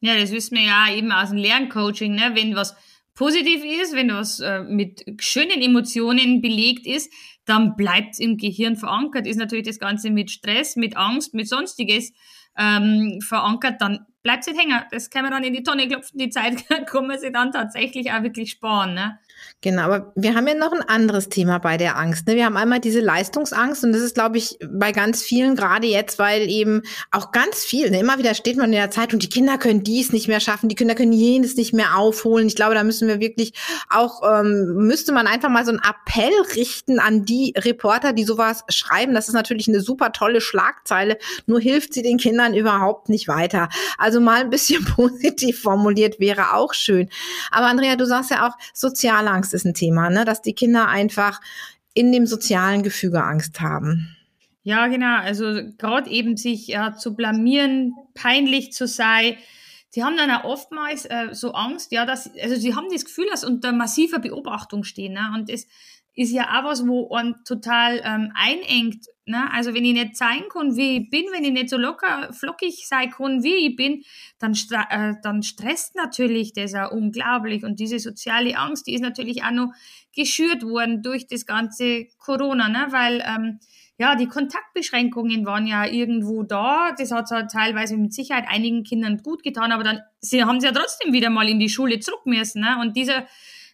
Ja, 0.00 0.16
das 0.16 0.30
wissen 0.30 0.56
wir 0.56 0.64
ja 0.64 0.86
eben 0.94 1.10
aus 1.10 1.30
dem 1.30 1.38
Lerncoaching, 1.38 2.14
ne? 2.14 2.30
Wenn 2.34 2.54
was 2.54 2.76
positiv 3.14 3.64
ist, 3.64 3.94
wenn 3.94 4.10
was 4.10 4.38
äh, 4.38 4.60
mit 4.60 5.04
schönen 5.18 5.60
Emotionen 5.60 6.40
belegt 6.40 6.86
ist, 6.86 7.12
dann 7.48 7.76
bleibt 7.76 8.14
es 8.14 8.18
im 8.18 8.36
Gehirn 8.36 8.76
verankert. 8.76 9.26
Ist 9.26 9.38
natürlich 9.38 9.66
das 9.66 9.78
Ganze 9.78 10.10
mit 10.10 10.30
Stress, 10.30 10.76
mit 10.76 10.96
Angst, 10.96 11.34
mit 11.34 11.48
sonstiges 11.48 12.12
ähm, 12.56 13.20
verankert, 13.20 13.80
dann 13.80 14.06
bleibt 14.22 14.46
nicht 14.46 14.58
hängen. 14.58 14.80
Das 14.90 15.10
kann 15.10 15.22
man 15.22 15.30
dann 15.30 15.44
in 15.44 15.52
die 15.52 15.62
Tonne 15.62 15.86
klopfen, 15.86 16.18
die 16.18 16.30
Zeit 16.30 16.64
kann 16.86 17.06
man 17.06 17.18
sich 17.18 17.32
dann 17.32 17.52
tatsächlich 17.52 18.10
auch 18.12 18.22
wirklich 18.22 18.50
sparen. 18.50 18.94
Ne? 18.94 19.18
Genau, 19.60 19.82
aber 19.82 20.12
wir 20.16 20.34
haben 20.34 20.46
ja 20.46 20.54
noch 20.54 20.72
ein 20.72 20.82
anderes 20.82 21.28
Thema 21.28 21.58
bei 21.58 21.76
der 21.76 21.96
Angst. 21.96 22.26
Ne? 22.26 22.36
Wir 22.36 22.44
haben 22.44 22.56
einmal 22.56 22.80
diese 22.80 23.00
Leistungsangst 23.00 23.84
und 23.84 23.92
das 23.92 24.02
ist, 24.02 24.14
glaube 24.14 24.38
ich, 24.38 24.58
bei 24.68 24.92
ganz 24.92 25.22
vielen 25.22 25.54
gerade 25.54 25.86
jetzt, 25.86 26.18
weil 26.18 26.48
eben 26.48 26.82
auch 27.10 27.32
ganz 27.32 27.64
viel, 27.64 27.90
ne? 27.90 28.00
immer 28.00 28.18
wieder 28.18 28.34
steht 28.34 28.56
man 28.56 28.66
in 28.66 28.72
der 28.72 28.90
Zeit 28.90 29.12
und 29.12 29.22
die 29.22 29.28
Kinder 29.28 29.56
können 29.58 29.82
dies 29.84 30.12
nicht 30.12 30.28
mehr 30.28 30.40
schaffen, 30.40 30.68
die 30.68 30.74
Kinder 30.74 30.94
können 30.94 31.12
jenes 31.12 31.56
nicht 31.56 31.72
mehr 31.72 31.96
aufholen. 31.96 32.48
Ich 32.48 32.56
glaube, 32.56 32.74
da 32.74 32.82
müssen 32.82 33.08
wir 33.08 33.20
wirklich 33.20 33.52
auch, 33.88 34.22
ähm, 34.24 34.74
müsste 34.86 35.12
man 35.12 35.26
einfach 35.26 35.48
mal 35.48 35.64
so 35.64 35.70
einen 35.70 35.80
Appell 35.80 36.32
richten 36.56 36.98
an 36.98 37.24
die 37.24 37.54
Reporter, 37.56 38.12
die 38.12 38.24
sowas 38.24 38.64
schreiben. 38.68 39.14
Das 39.14 39.28
ist 39.28 39.34
natürlich 39.34 39.68
eine 39.68 39.80
super 39.80 40.12
tolle 40.12 40.40
Schlagzeile, 40.40 41.18
nur 41.46 41.60
hilft 41.60 41.94
sie 41.94 42.02
den 42.02 42.18
Kindern 42.18 42.54
überhaupt 42.54 43.08
nicht 43.08 43.28
weiter. 43.28 43.68
Also 43.96 44.07
mal 44.20 44.42
ein 44.42 44.50
bisschen 44.50 44.84
positiv 44.96 45.60
formuliert 45.60 46.20
wäre 46.20 46.54
auch 46.54 46.74
schön. 46.74 47.08
Aber 47.50 47.66
Andrea, 47.66 47.96
du 47.96 48.06
sagst 48.06 48.30
ja 48.30 48.48
auch 48.48 48.54
soziale 48.74 49.30
Angst 49.30 49.54
ist 49.54 49.64
ein 49.64 49.74
Thema, 49.74 50.10
ne? 50.10 50.24
dass 50.24 50.42
die 50.42 50.54
Kinder 50.54 50.88
einfach 50.88 51.40
in 51.94 52.12
dem 52.12 52.26
sozialen 52.26 52.82
Gefüge 52.82 53.22
Angst 53.22 53.60
haben. 53.60 54.16
Ja, 54.62 54.86
genau. 54.88 55.16
Also 55.16 55.62
gerade 55.78 56.10
eben 56.10 56.36
sich 56.36 56.68
ja, 56.68 56.94
zu 56.94 57.14
blamieren, 57.14 57.94
peinlich 58.14 58.72
zu 58.72 58.86
sein. 58.86 59.36
Sie 59.88 60.04
haben 60.04 60.16
dann 60.16 60.30
auch 60.30 60.44
oftmals 60.44 61.06
äh, 61.06 61.28
so 61.32 61.52
Angst, 61.52 61.90
ja, 61.92 62.04
dass, 62.04 62.30
also 62.40 62.56
sie 62.56 62.74
haben 62.74 62.88
das 62.92 63.06
Gefühl, 63.06 63.26
dass 63.30 63.44
unter 63.44 63.72
massiver 63.72 64.18
Beobachtung 64.18 64.84
stehen. 64.84 65.14
Ne? 65.14 65.32
Und 65.34 65.50
das 65.50 65.66
ist 66.18 66.32
ja 66.32 66.58
auch 66.58 66.64
was, 66.64 66.84
wo 66.84 67.08
man 67.10 67.36
total 67.44 68.00
ähm, 68.04 68.32
einengt. 68.34 69.06
Ne? 69.24 69.48
Also 69.52 69.72
wenn 69.72 69.84
ich 69.84 69.92
nicht 69.92 70.16
zeigen 70.16 70.48
kann, 70.52 70.74
wie 70.76 70.98
ich 70.98 71.10
bin, 71.10 71.26
wenn 71.32 71.44
ich 71.44 71.52
nicht 71.52 71.70
so 71.70 71.76
locker, 71.76 72.32
flockig 72.32 72.88
sein 72.88 73.08
kann, 73.10 73.44
wie 73.44 73.68
ich 73.68 73.76
bin, 73.76 74.02
dann, 74.40 74.52
äh, 74.90 75.14
dann 75.22 75.44
stresst 75.44 75.94
natürlich 75.94 76.52
das 76.54 76.74
auch 76.74 76.90
unglaublich. 76.90 77.62
Und 77.62 77.78
diese 77.78 78.00
soziale 78.00 78.58
Angst, 78.58 78.88
die 78.88 78.94
ist 78.94 79.00
natürlich 79.00 79.44
auch 79.44 79.52
noch 79.52 79.72
geschürt 80.12 80.64
worden 80.64 81.04
durch 81.04 81.28
das 81.28 81.46
ganze 81.46 82.06
Corona, 82.18 82.68
ne? 82.68 82.88
weil 82.90 83.22
ähm, 83.24 83.60
ja, 83.96 84.16
die 84.16 84.26
Kontaktbeschränkungen 84.26 85.46
waren 85.46 85.68
ja 85.68 85.86
irgendwo 85.86 86.42
da. 86.42 86.96
Das 86.98 87.12
hat 87.12 87.30
halt 87.30 87.52
teilweise 87.52 87.96
mit 87.96 88.12
Sicherheit 88.12 88.46
einigen 88.48 88.82
Kindern 88.82 89.18
gut 89.18 89.44
getan, 89.44 89.70
aber 89.70 89.84
dann 89.84 90.00
sie 90.20 90.42
haben 90.42 90.58
sie 90.58 90.66
ja 90.66 90.72
trotzdem 90.72 91.12
wieder 91.12 91.30
mal 91.30 91.48
in 91.48 91.60
die 91.60 91.68
Schule 91.68 92.00
zurück 92.00 92.26
müssen. 92.26 92.62
Ne? 92.62 92.76
Und 92.80 92.96
dieser, 92.96 93.26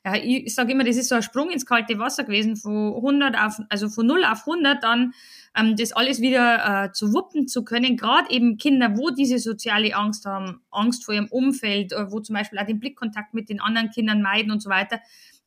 ja, 0.04 0.16
ich 0.16 0.54
sage 0.54 0.72
immer, 0.72 0.84
das 0.84 0.96
ist 0.96 1.08
so 1.08 1.14
ein 1.14 1.22
Sprung 1.22 1.50
ins 1.50 1.64
kalte 1.64 1.98
Wasser 1.98 2.24
gewesen, 2.24 2.56
von 2.56 2.94
100 2.94 3.38
auf, 3.38 3.60
also 3.70 3.88
von 3.88 4.06
0 4.06 4.24
auf 4.24 4.40
100, 4.40 4.82
dann 4.82 5.14
ähm, 5.56 5.76
das 5.76 5.92
alles 5.92 6.20
wieder 6.20 6.84
äh, 6.84 6.92
zu 6.92 7.14
wuppen 7.14 7.48
zu 7.48 7.64
können. 7.64 7.96
Gerade 7.96 8.30
eben 8.30 8.58
Kinder, 8.58 8.96
wo 8.96 9.10
diese 9.10 9.38
soziale 9.38 9.94
Angst 9.96 10.26
haben, 10.26 10.60
Angst 10.70 11.04
vor 11.04 11.14
ihrem 11.14 11.28
Umfeld, 11.28 11.92
äh, 11.92 12.12
wo 12.12 12.20
zum 12.20 12.34
Beispiel 12.34 12.58
auch 12.58 12.66
den 12.66 12.80
Blickkontakt 12.80 13.32
mit 13.32 13.48
den 13.48 13.60
anderen 13.60 13.90
Kindern 13.90 14.20
meiden 14.20 14.52
und 14.52 14.60
so 14.60 14.68
weiter 14.68 15.00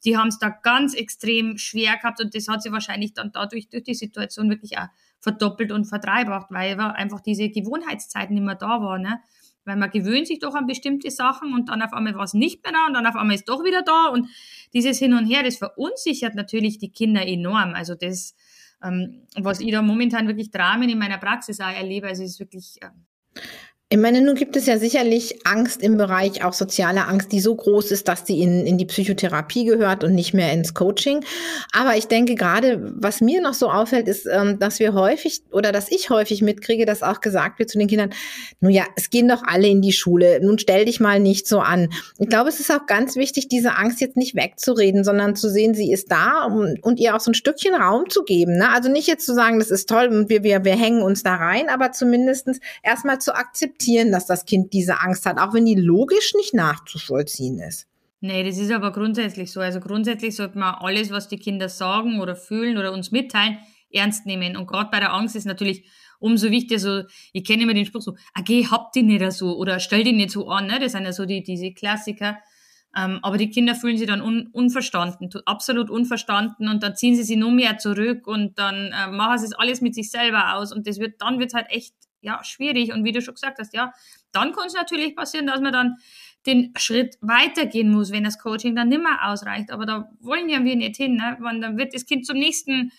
die 0.06 0.18
haben 0.18 0.28
es 0.28 0.40
da 0.40 0.50
ganz 0.50 0.94
extrem 0.94 1.58
schwer 1.58 1.98
gehabt 1.98 2.22
und 2.22 2.36
das 2.36 2.48
hat 2.48 2.62
sie 2.62 2.72
wahrscheinlich 2.72 3.14
dann 3.14 3.32
dadurch 3.34 3.70
durch 3.70 3.84
die 3.84 3.96
Situation 3.96 4.50
wirklich 4.50 4.78
auch 4.78 4.88
verdoppelt 5.20 5.72
und 5.72 5.86
verdreifacht, 5.86 6.52
weil 6.52 6.80
einfach 6.80 7.22
diese 7.22 7.50
Gewohnheitszeit 7.50 8.30
nicht 8.30 8.44
mehr 8.44 8.56
da 8.56 8.82
war. 8.82 9.00
Ne? 9.00 9.20
Weil 9.68 9.76
man 9.76 9.92
gewöhnt 9.92 10.28
sich 10.28 10.40
doch 10.40 10.56
an 10.56 10.66
bestimmte 10.66 11.12
Sachen 11.12 11.54
und 11.54 11.70
dann 11.70 11.82
auf 11.82 11.94
einmal 11.94 12.16
war 12.16 12.24
es 12.24 12.34
nicht 12.34 12.64
mehr 12.64 12.74
da 12.74 12.88
und 12.88 12.94
dann 12.94 13.06
auf 13.06 13.16
einmal 13.16 13.36
ist 13.36 13.50
doch 13.50 13.64
wieder 13.64 13.84
da 13.84 14.08
und 14.08 14.30
dieses 14.74 14.98
Hin 14.98 15.14
und 15.14 15.26
Her, 15.26 15.44
das 15.44 15.58
verunsichert 15.58 16.36
natürlich 16.36 16.80
die 16.80 16.90
Kinder 16.90 17.28
enorm. 17.28 17.74
Also 17.76 17.94
das, 17.94 18.34
ähm, 18.82 19.28
was 19.36 19.60
ich 19.60 19.72
da 19.72 19.82
momentan 19.82 20.28
wirklich 20.28 20.52
Dramen 20.52 20.90
in 20.90 20.98
meiner 20.98 21.18
Praxis 21.18 21.60
auch 21.60 21.72
erlebe, 21.72 22.08
also 22.08 22.24
ist 22.24 22.40
wirklich 22.40 22.78
ähm, 22.82 23.06
ich 23.90 23.98
meine, 23.98 24.22
nun 24.22 24.36
gibt 24.36 24.58
es 24.58 24.66
ja 24.66 24.78
sicherlich 24.78 25.40
Angst 25.46 25.82
im 25.82 25.96
Bereich, 25.96 26.44
auch 26.44 26.52
soziale 26.52 27.06
Angst, 27.06 27.32
die 27.32 27.40
so 27.40 27.56
groß 27.56 27.92
ist, 27.92 28.10
dass 28.10 28.26
die 28.26 28.42
in, 28.42 28.68
in 28.68 28.78
die 28.78 28.86
Psychotherapie 28.86 29.64
gehört 29.64 30.04
und 30.04 30.14
nicht 30.14 30.34
mehr 30.34 30.52
ins 30.52 30.74
Coaching. 30.74 31.24
Aber 31.72 31.96
ich 31.96 32.08
denke 32.10 32.36
gerade, 32.36 32.82
was 32.98 33.22
mir 33.22 33.40
noch 33.40 33.54
so 33.54 33.70
auffällt, 33.70 34.10
ist, 34.10 34.26
ähm, 34.30 34.60
dass 34.60 34.80
wir 34.80 34.94
häufig 34.94 35.42
oder 35.54 35.72
dass 35.72 35.90
ich 35.90 36.10
häufig 36.10 36.42
mitkriege, 36.42 36.86
dass 36.86 37.02
auch 37.02 37.22
gesagt 37.22 37.60
wird 37.60 37.70
zu 37.70 37.78
den 37.78 37.88
Kindern, 37.88 38.10
nun 38.60 38.74
ja, 38.74 38.84
es 38.98 39.10
gehen 39.10 39.30
doch 39.30 39.44
alle 39.48 39.70
in 39.70 39.82
die 39.82 39.94
Schule, 39.94 40.42
nun 40.44 40.60
stell 40.60 40.84
dich 40.84 41.00
mal 41.00 41.22
nicht 41.22 41.48
so 41.48 41.62
an. 41.62 41.88
Ich 42.20 42.28
glaube, 42.28 42.50
es 42.50 42.60
ist 42.60 42.70
auch 42.70 42.88
ganz 42.88 43.16
wichtig, 43.16 43.48
diese 43.48 43.78
Angst 43.78 44.02
jetzt 44.02 44.18
nicht 44.18 44.36
wegzureden, 44.36 45.06
sondern 45.06 45.38
zu 45.38 45.50
sehen, 45.50 45.76
sie 45.76 45.94
ist 45.94 46.12
da 46.12 46.44
und, 46.44 46.84
und 46.84 47.00
ihr 47.00 47.16
auch 47.16 47.22
so 47.22 47.32
ein 47.32 47.36
Stückchen 47.36 47.74
Raum 47.74 48.10
zu 48.10 48.26
geben. 48.26 48.58
Ne? 48.58 48.68
Also 48.70 48.92
nicht 48.92 49.08
jetzt 49.08 49.26
zu 49.26 49.34
sagen, 49.34 49.60
das 49.60 49.72
ist 49.72 49.88
toll 49.88 50.08
und 50.08 50.28
wir, 50.28 50.44
wir, 50.44 50.66
wir 50.66 50.76
hängen 50.76 51.02
uns 51.02 51.24
da 51.24 51.36
rein, 51.36 51.70
aber 51.70 51.94
zumindestens 51.94 52.60
erstmal 52.84 53.20
zu 53.20 53.34
akzeptieren, 53.34 53.77
akzeptieren, 53.78 54.12
dass 54.12 54.26
das 54.26 54.46
Kind 54.46 54.74
diese 54.74 55.02
Angst 55.02 55.26
hat, 55.26 55.40
auch 55.40 55.54
wenn 55.54 55.66
die 55.66 55.76
logisch 55.76 56.34
nicht 56.36 56.54
nachzuvollziehen 56.54 57.60
ist. 57.60 57.88
Nee, 58.20 58.44
das 58.44 58.58
ist 58.58 58.72
aber 58.72 58.92
grundsätzlich 58.92 59.52
so. 59.52 59.60
Also 59.60 59.80
grundsätzlich 59.80 60.36
sollte 60.36 60.58
man 60.58 60.76
alles, 60.76 61.12
was 61.12 61.28
die 61.28 61.38
Kinder 61.38 61.70
sagen 61.70 62.20
oder 62.20 62.36
fühlen 62.36 62.78
oder 62.78 62.92
uns 62.92 63.12
mitteilen, 63.12 63.60
ernst 63.92 64.26
nehmen. 64.26 64.58
Und 64.58 64.68
gerade 64.68 64.90
bei 64.92 65.00
der 65.00 65.14
Angst 65.14 65.36
ist 65.36 65.46
natürlich 65.46 65.86
umso 66.20 66.50
wichtiger 66.50 66.80
so, 66.80 67.04
ich 67.32 67.44
kenne 67.46 67.64
immer 67.64 67.76
den 67.76 67.86
Spruch 67.86 68.02
so, 68.02 68.16
okay, 68.38 68.66
ah, 68.66 68.72
habt 68.72 68.96
die 68.96 69.04
nicht 69.04 69.32
so 69.34 69.56
oder 69.56 69.80
stell 69.80 70.04
die 70.04 70.14
nicht 70.14 70.32
so 70.32 70.48
an, 70.48 70.66
ne? 70.66 70.80
Das 70.80 70.94
sind 70.94 71.04
ja 71.04 71.14
so 71.14 71.26
die, 71.26 71.44
diese 71.44 71.72
Klassiker. 71.74 72.40
Ähm, 72.98 73.20
aber 73.22 73.38
die 73.38 73.52
Kinder 73.52 73.76
fühlen 73.76 73.98
sich 73.98 74.08
dann 74.08 74.22
un, 74.22 74.48
unverstanden, 74.52 75.30
absolut 75.46 75.92
unverstanden 75.92 76.70
und 76.70 76.82
dann 76.82 76.96
ziehen 76.96 77.16
sie 77.16 77.24
sich 77.24 77.38
nur 77.38 77.52
mehr 77.52 77.78
zurück 77.78 78.26
und 78.26 78.58
dann 78.58 78.92
äh, 78.92 79.12
machen 79.12 79.38
sie 79.38 79.46
es 79.46 79.54
alles 79.54 79.82
mit 79.82 79.94
sich 79.94 80.10
selber 80.10 80.56
aus 80.56 80.74
und 80.74 80.88
das 80.88 80.98
wird, 80.98 81.22
dann 81.22 81.38
wird 81.38 81.50
es 81.50 81.54
halt 81.54 81.68
echt 81.70 81.94
ja, 82.28 82.44
schwierig. 82.44 82.94
Und 82.94 83.04
wie 83.04 83.12
du 83.12 83.22
schon 83.22 83.34
gesagt 83.34 83.58
hast, 83.60 83.74
ja, 83.74 83.94
dann 84.32 84.52
kann 84.54 84.68
es 84.68 84.74
natürlich 84.74 85.16
passieren, 85.16 85.48
dass 85.48 85.62
man 85.62 85.74
dann 85.74 85.98
den 86.48 86.74
Schritt 86.78 87.18
weitergehen 87.22 87.92
muss, 87.92 88.12
wenn 88.12 88.24
das 88.24 88.40
Coaching 88.40 88.76
dann 88.76 88.90
nicht 88.90 89.04
mehr 89.04 89.30
ausreicht. 89.30 89.70
Aber 89.72 89.86
da 89.86 90.10
wollen 90.20 90.50
ja 90.50 90.64
wir 90.64 90.76
nicht 90.76 90.96
hin, 90.96 91.16
ne? 91.16 91.38
Weil 91.40 91.60
dann 91.60 91.78
wird 91.78 91.94
das 91.94 92.06
Kind 92.06 92.26
zum 92.26 92.38
nächsten, 92.38 92.92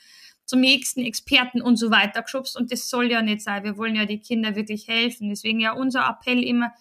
zum 0.45 0.61
nächsten 0.61 1.01
Experten 1.01 1.63
und 1.63 1.77
so 1.77 1.91
weiter 1.91 2.23
geschubst 2.23 2.57
und 2.57 2.71
das 2.71 2.89
soll 2.91 3.11
ja 3.11 3.23
nicht 3.23 3.41
sein. 3.41 3.65
Wir 3.65 3.77
wollen 3.77 3.97
ja 3.97 4.05
die 4.05 4.21
Kinder 4.21 4.55
wirklich 4.55 4.87
helfen. 4.87 5.31
Deswegen 5.31 5.61
ja 5.61 5.73
unser 5.73 6.07
Appell 6.09 6.43
immer, 6.43 6.73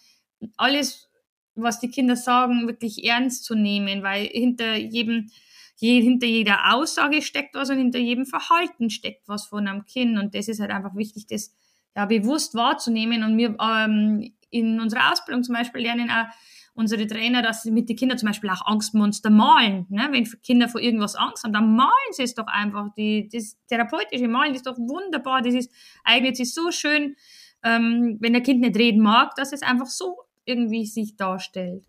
alles, 0.57 1.09
was 1.55 1.79
die 1.79 1.89
Kinder 1.89 2.15
sagen, 2.15 2.67
wirklich 2.67 3.05
ernst 3.05 3.45
zu 3.45 3.55
nehmen, 3.55 4.03
weil 4.03 4.25
hinter 4.27 4.75
jedem, 4.75 5.29
je, 5.77 6.01
hinter 6.01 6.27
jeder 6.27 6.73
Aussage 6.73 7.21
steckt 7.21 7.55
was 7.55 7.69
und 7.69 7.77
hinter 7.77 7.99
jedem 7.99 8.25
Verhalten 8.25 8.89
steckt 8.89 9.27
was 9.27 9.47
von 9.47 9.67
einem 9.67 9.85
Kind. 9.85 10.19
Und 10.19 10.35
das 10.35 10.49
ist 10.49 10.59
halt 10.59 10.71
einfach 10.71 10.95
wichtig, 10.95 11.27
das 11.27 11.55
ja, 11.97 12.05
bewusst 12.05 12.53
wahrzunehmen. 12.53 13.23
Und 13.23 13.37
wir 13.37 13.57
ähm, 13.59 14.31
in 14.51 14.79
unserer 14.79 15.11
Ausbildung 15.11 15.43
zum 15.43 15.55
Beispiel 15.55 15.81
lernen 15.81 16.11
auch 16.11 16.27
unsere 16.75 17.07
Trainer, 17.07 17.41
dass 17.41 17.63
sie 17.63 17.71
mit 17.71 17.89
den 17.89 17.95
Kindern 17.95 18.19
zum 18.19 18.27
Beispiel 18.27 18.51
auch 18.51 18.65
Angstmonster 18.67 19.31
malen. 19.31 19.87
Ne? 19.89 20.07
Wenn 20.11 20.25
Kinder 20.43 20.69
vor 20.69 20.79
irgendwas 20.79 21.15
Angst 21.15 21.43
haben, 21.43 21.53
dann 21.53 21.75
malen 21.75 22.11
sie 22.11 22.21
es 22.21 22.35
doch 22.35 22.45
einfach. 22.45 22.93
Die, 22.95 23.27
das 23.33 23.57
therapeutische 23.67 24.27
Malen 24.27 24.53
ist 24.53 24.67
doch 24.67 24.77
wunderbar. 24.77 25.41
Das 25.41 25.55
ist, 25.55 25.71
eignet 26.03 26.37
sich 26.37 26.53
so 26.53 26.69
schön, 26.69 27.15
ähm, 27.63 28.17
wenn 28.19 28.33
der 28.33 28.43
Kind 28.43 28.61
nicht 28.61 28.77
reden 28.77 29.01
mag, 29.01 29.33
dass 29.35 29.53
es 29.53 29.63
einfach 29.63 29.87
so 29.87 30.17
irgendwie 30.45 30.85
sich 30.85 31.15
darstellt. 31.15 31.83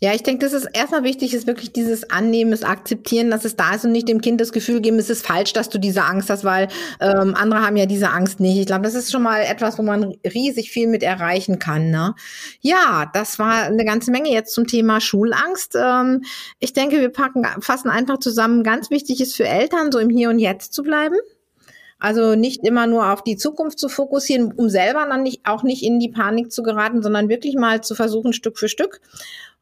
Ja, 0.00 0.14
ich 0.14 0.22
denke, 0.22 0.44
das 0.44 0.52
ist 0.52 0.66
erstmal 0.72 1.02
wichtig, 1.02 1.34
ist 1.34 1.48
wirklich 1.48 1.72
dieses 1.72 2.08
Annehmen, 2.08 2.52
das 2.52 2.62
Akzeptieren, 2.62 3.32
dass 3.32 3.44
es 3.44 3.56
da 3.56 3.74
ist 3.74 3.84
und 3.84 3.90
nicht 3.90 4.08
dem 4.08 4.20
Kind 4.20 4.40
das 4.40 4.52
Gefühl 4.52 4.80
geben, 4.80 4.98
es 4.98 5.10
ist 5.10 5.26
falsch, 5.26 5.52
dass 5.52 5.68
du 5.68 5.78
diese 5.78 6.04
Angst 6.04 6.30
hast, 6.30 6.44
weil 6.44 6.68
ähm, 7.00 7.34
andere 7.34 7.62
haben 7.62 7.76
ja 7.76 7.86
diese 7.86 8.10
Angst 8.10 8.38
nicht. 8.38 8.56
Ich 8.56 8.66
glaube, 8.66 8.82
das 8.82 8.94
ist 8.94 9.10
schon 9.10 9.24
mal 9.24 9.40
etwas, 9.40 9.76
wo 9.76 9.82
man 9.82 10.14
riesig 10.24 10.70
viel 10.70 10.86
mit 10.86 11.02
erreichen 11.02 11.58
kann. 11.58 11.90
Ne? 11.90 12.14
Ja, 12.60 13.10
das 13.12 13.40
war 13.40 13.64
eine 13.64 13.84
ganze 13.84 14.12
Menge 14.12 14.30
jetzt 14.30 14.54
zum 14.54 14.68
Thema 14.68 15.00
Schulangst. 15.00 15.74
Ähm, 15.74 16.22
ich 16.60 16.72
denke, 16.72 17.00
wir 17.00 17.10
packen, 17.10 17.44
fassen 17.60 17.90
einfach 17.90 18.18
zusammen. 18.18 18.62
Ganz 18.62 18.90
wichtig 18.90 19.20
ist 19.20 19.34
für 19.34 19.48
Eltern, 19.48 19.90
so 19.90 19.98
im 19.98 20.10
Hier 20.10 20.30
und 20.30 20.38
Jetzt 20.38 20.72
zu 20.72 20.84
bleiben. 20.84 21.16
Also 21.98 22.36
nicht 22.36 22.64
immer 22.64 22.86
nur 22.86 23.12
auf 23.12 23.24
die 23.24 23.36
Zukunft 23.36 23.80
zu 23.80 23.88
fokussieren, 23.88 24.52
um 24.52 24.68
selber 24.68 25.06
dann 25.08 25.24
nicht, 25.24 25.40
auch 25.44 25.64
nicht 25.64 25.82
in 25.82 25.98
die 25.98 26.08
Panik 26.08 26.52
zu 26.52 26.62
geraten, 26.62 27.02
sondern 27.02 27.28
wirklich 27.28 27.56
mal 27.56 27.80
zu 27.80 27.96
versuchen, 27.96 28.32
Stück 28.32 28.56
für 28.56 28.68
Stück 28.68 29.00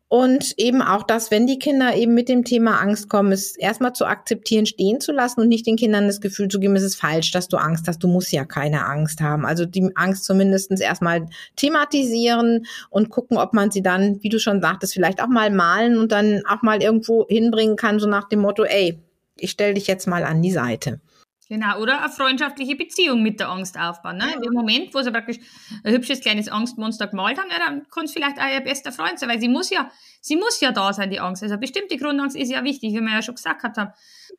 und 0.08 0.54
eben 0.56 0.82
auch 0.82 1.02
das, 1.02 1.32
wenn 1.32 1.48
die 1.48 1.58
Kinder 1.58 1.96
eben 1.96 2.14
mit 2.14 2.28
dem 2.28 2.44
Thema 2.44 2.80
Angst 2.80 3.08
kommen, 3.08 3.32
ist 3.32 3.58
erstmal 3.58 3.92
zu 3.92 4.06
akzeptieren, 4.06 4.64
stehen 4.64 5.00
zu 5.00 5.10
lassen 5.10 5.40
und 5.40 5.48
nicht 5.48 5.66
den 5.66 5.76
Kindern 5.76 6.06
das 6.06 6.20
Gefühl 6.20 6.46
zu 6.46 6.60
geben, 6.60 6.76
es 6.76 6.84
ist 6.84 6.94
falsch, 6.94 7.32
dass 7.32 7.48
du 7.48 7.56
Angst 7.56 7.88
hast. 7.88 7.98
Du 8.04 8.08
musst 8.08 8.30
ja 8.30 8.44
keine 8.44 8.86
Angst 8.86 9.20
haben. 9.20 9.44
Also 9.44 9.66
die 9.66 9.90
Angst 9.96 10.24
zumindest 10.24 10.70
erstmal 10.80 11.26
thematisieren 11.56 12.66
und 12.88 13.10
gucken, 13.10 13.36
ob 13.36 13.52
man 13.52 13.72
sie 13.72 13.82
dann, 13.82 14.22
wie 14.22 14.28
du 14.28 14.38
schon 14.38 14.62
sagtest, 14.62 14.94
vielleicht 14.94 15.20
auch 15.20 15.28
mal 15.28 15.50
malen 15.50 15.98
und 15.98 16.12
dann 16.12 16.42
auch 16.48 16.62
mal 16.62 16.80
irgendwo 16.80 17.26
hinbringen 17.28 17.74
kann, 17.74 17.98
so 17.98 18.06
nach 18.06 18.28
dem 18.28 18.40
Motto, 18.40 18.62
ey, 18.62 19.00
ich 19.38 19.50
stell 19.50 19.74
dich 19.74 19.88
jetzt 19.88 20.06
mal 20.06 20.22
an 20.22 20.40
die 20.40 20.52
Seite. 20.52 21.00
Genau, 21.48 21.80
oder 21.80 22.00
eine 22.02 22.08
freundschaftliche 22.08 22.74
Beziehung 22.74 23.22
mit 23.22 23.38
der 23.38 23.50
Angst 23.50 23.78
aufbauen. 23.78 24.16
Ne? 24.16 24.24
Ja. 24.26 24.40
Im 24.42 24.52
Moment, 24.52 24.92
wo 24.92 25.02
sie 25.02 25.12
praktisch 25.12 25.38
ein 25.84 25.92
hübsches 25.92 26.20
kleines 26.20 26.48
Angstmonster 26.48 27.06
gemalt 27.06 27.38
haben, 27.38 27.48
ja, 27.50 27.58
dann 27.64 27.86
kann 27.88 28.06
es 28.06 28.12
vielleicht 28.12 28.38
auch 28.38 28.52
ihr 28.52 28.60
bester 28.60 28.90
Freund 28.90 29.20
sein, 29.20 29.28
weil 29.28 29.38
sie 29.38 29.48
muss 29.48 29.70
ja, 29.70 29.88
sie 30.20 30.34
muss 30.34 30.60
ja 30.60 30.72
da 30.72 30.92
sein, 30.92 31.08
die 31.08 31.20
Angst. 31.20 31.44
Also 31.44 31.56
bestimmte 31.56 31.98
Grundangst 31.98 32.36
ist 32.36 32.50
ja 32.50 32.64
wichtig, 32.64 32.94
wie 32.94 33.00
wir 33.00 33.12
ja 33.12 33.22
schon 33.22 33.36
gesagt 33.36 33.62
haben. 33.62 33.92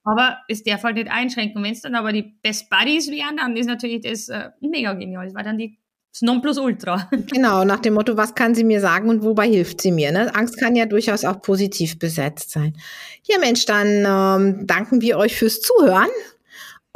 Aber 0.03 0.39
es 0.49 0.63
darf 0.63 0.83
halt 0.83 0.95
nicht 0.95 1.09
einschränken. 1.09 1.63
Wenn 1.63 1.71
es 1.71 1.81
dann 1.81 1.95
aber 1.95 2.11
die 2.11 2.23
Best 2.23 2.69
Buddies 2.69 3.09
wären, 3.09 3.37
dann 3.37 3.55
ist 3.55 3.67
natürlich 3.67 4.01
das 4.01 4.27
äh, 4.27 4.49
mega 4.59 4.91
genial. 4.93 5.25
Das 5.25 5.33
war 5.35 5.43
dann 5.43 5.57
die 5.57 5.77
das 6.11 6.23
Nonplusultra. 6.23 7.09
Genau, 7.31 7.63
nach 7.63 7.79
dem 7.79 7.93
Motto, 7.93 8.17
was 8.17 8.33
kann 8.33 8.55
sie 8.55 8.63
mir 8.63 8.81
sagen 8.81 9.09
und 9.09 9.23
wobei 9.23 9.47
hilft 9.47 9.81
sie 9.81 9.91
mir? 9.91 10.11
Ne? 10.11 10.33
Angst 10.35 10.57
kann 10.57 10.75
ja 10.75 10.85
durchaus 10.85 11.23
auch 11.23 11.41
positiv 11.41 11.99
besetzt 11.99 12.51
sein. 12.51 12.75
Ja, 13.23 13.37
Mensch, 13.39 13.65
dann 13.65 13.87
ähm, 14.05 14.67
danken 14.67 15.01
wir 15.01 15.17
euch 15.17 15.35
fürs 15.35 15.61
Zuhören 15.61 16.09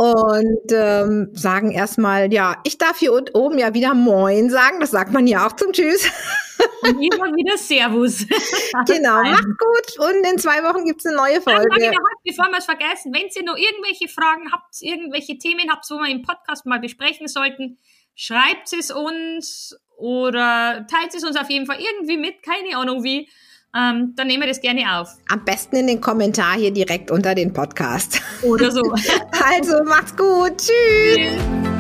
und 0.02 0.72
ähm, 0.72 1.30
sagen 1.34 1.70
erstmal, 1.70 2.34
ja, 2.34 2.60
ich 2.64 2.80
darf 2.80 2.98
hier 2.98 3.14
oben 3.14 3.60
ja 3.60 3.76
wieder 3.76 3.94
Moin 3.94 4.50
sagen, 4.50 4.80
das 4.80 4.90
sagt 4.90 5.14
man 5.14 5.28
ja 5.28 5.46
auch 5.46 5.52
zum 5.52 5.74
Tschüss. 5.74 6.10
Und 6.84 7.02
immer 7.02 7.26
wieder 7.36 7.58
Servus. 7.58 8.26
genau, 8.88 9.24
macht 9.24 9.44
gut 9.44 10.00
und 10.00 10.24
in 10.28 10.38
zwei 10.38 10.64
Wochen 10.64 10.86
gibt 10.86 11.00
es 11.00 11.08
eine 11.08 11.16
neue 11.16 11.42
Folge. 11.42 11.68
Dann 11.70 11.92
noch, 11.92 12.00
bevor 12.24 12.46
wir 12.52 12.60
es 12.60 12.66
vergessen, 12.66 13.12
wenn 13.14 13.28
ihr 13.36 13.44
noch 13.44 13.58
irgendwelche 13.58 14.08
Fragen 14.08 14.52
habt, 14.52 14.76
irgendwelche 14.80 15.40
Themen 15.40 15.72
habt, 15.72 15.90
wo 15.90 15.96
wir 15.96 16.10
im 16.10 16.22
Podcast 16.22 16.68
mal 16.68 16.80
besprechen 16.80 17.28
sollten, 17.28 17.80
schreibt 18.16 18.74
es 18.74 18.92
uns 18.92 19.76
oder 19.98 20.86
teilt 20.88 21.16
es 21.16 21.24
uns 21.24 21.36
auf 21.36 21.50
jeden 21.50 21.66
Fall 21.66 21.80
irgendwie 21.80 22.18
mit, 22.18 22.44
keine 22.44 22.78
Ahnung 22.78 23.04
wie 23.04 23.28
ähm, 23.76 24.14
dann 24.16 24.28
nehmen 24.28 24.42
wir 24.42 24.48
das 24.48 24.62
gerne 24.62 25.00
auf. 25.00 25.10
Am 25.30 25.44
besten 25.46 25.78
in 25.78 25.88
den 25.88 26.02
Kommentar 26.02 26.56
hier 26.58 26.72
direkt 26.72 27.12
unter 27.12 27.36
den 27.36 27.54
Podcast. 27.54 28.22
Oder 28.44 28.72
so. 28.72 28.82
also 29.32 29.84
macht's 29.86 30.16
gut. 30.16 30.58
Tschüss. 30.58 31.16
Tschüss. 31.16 31.71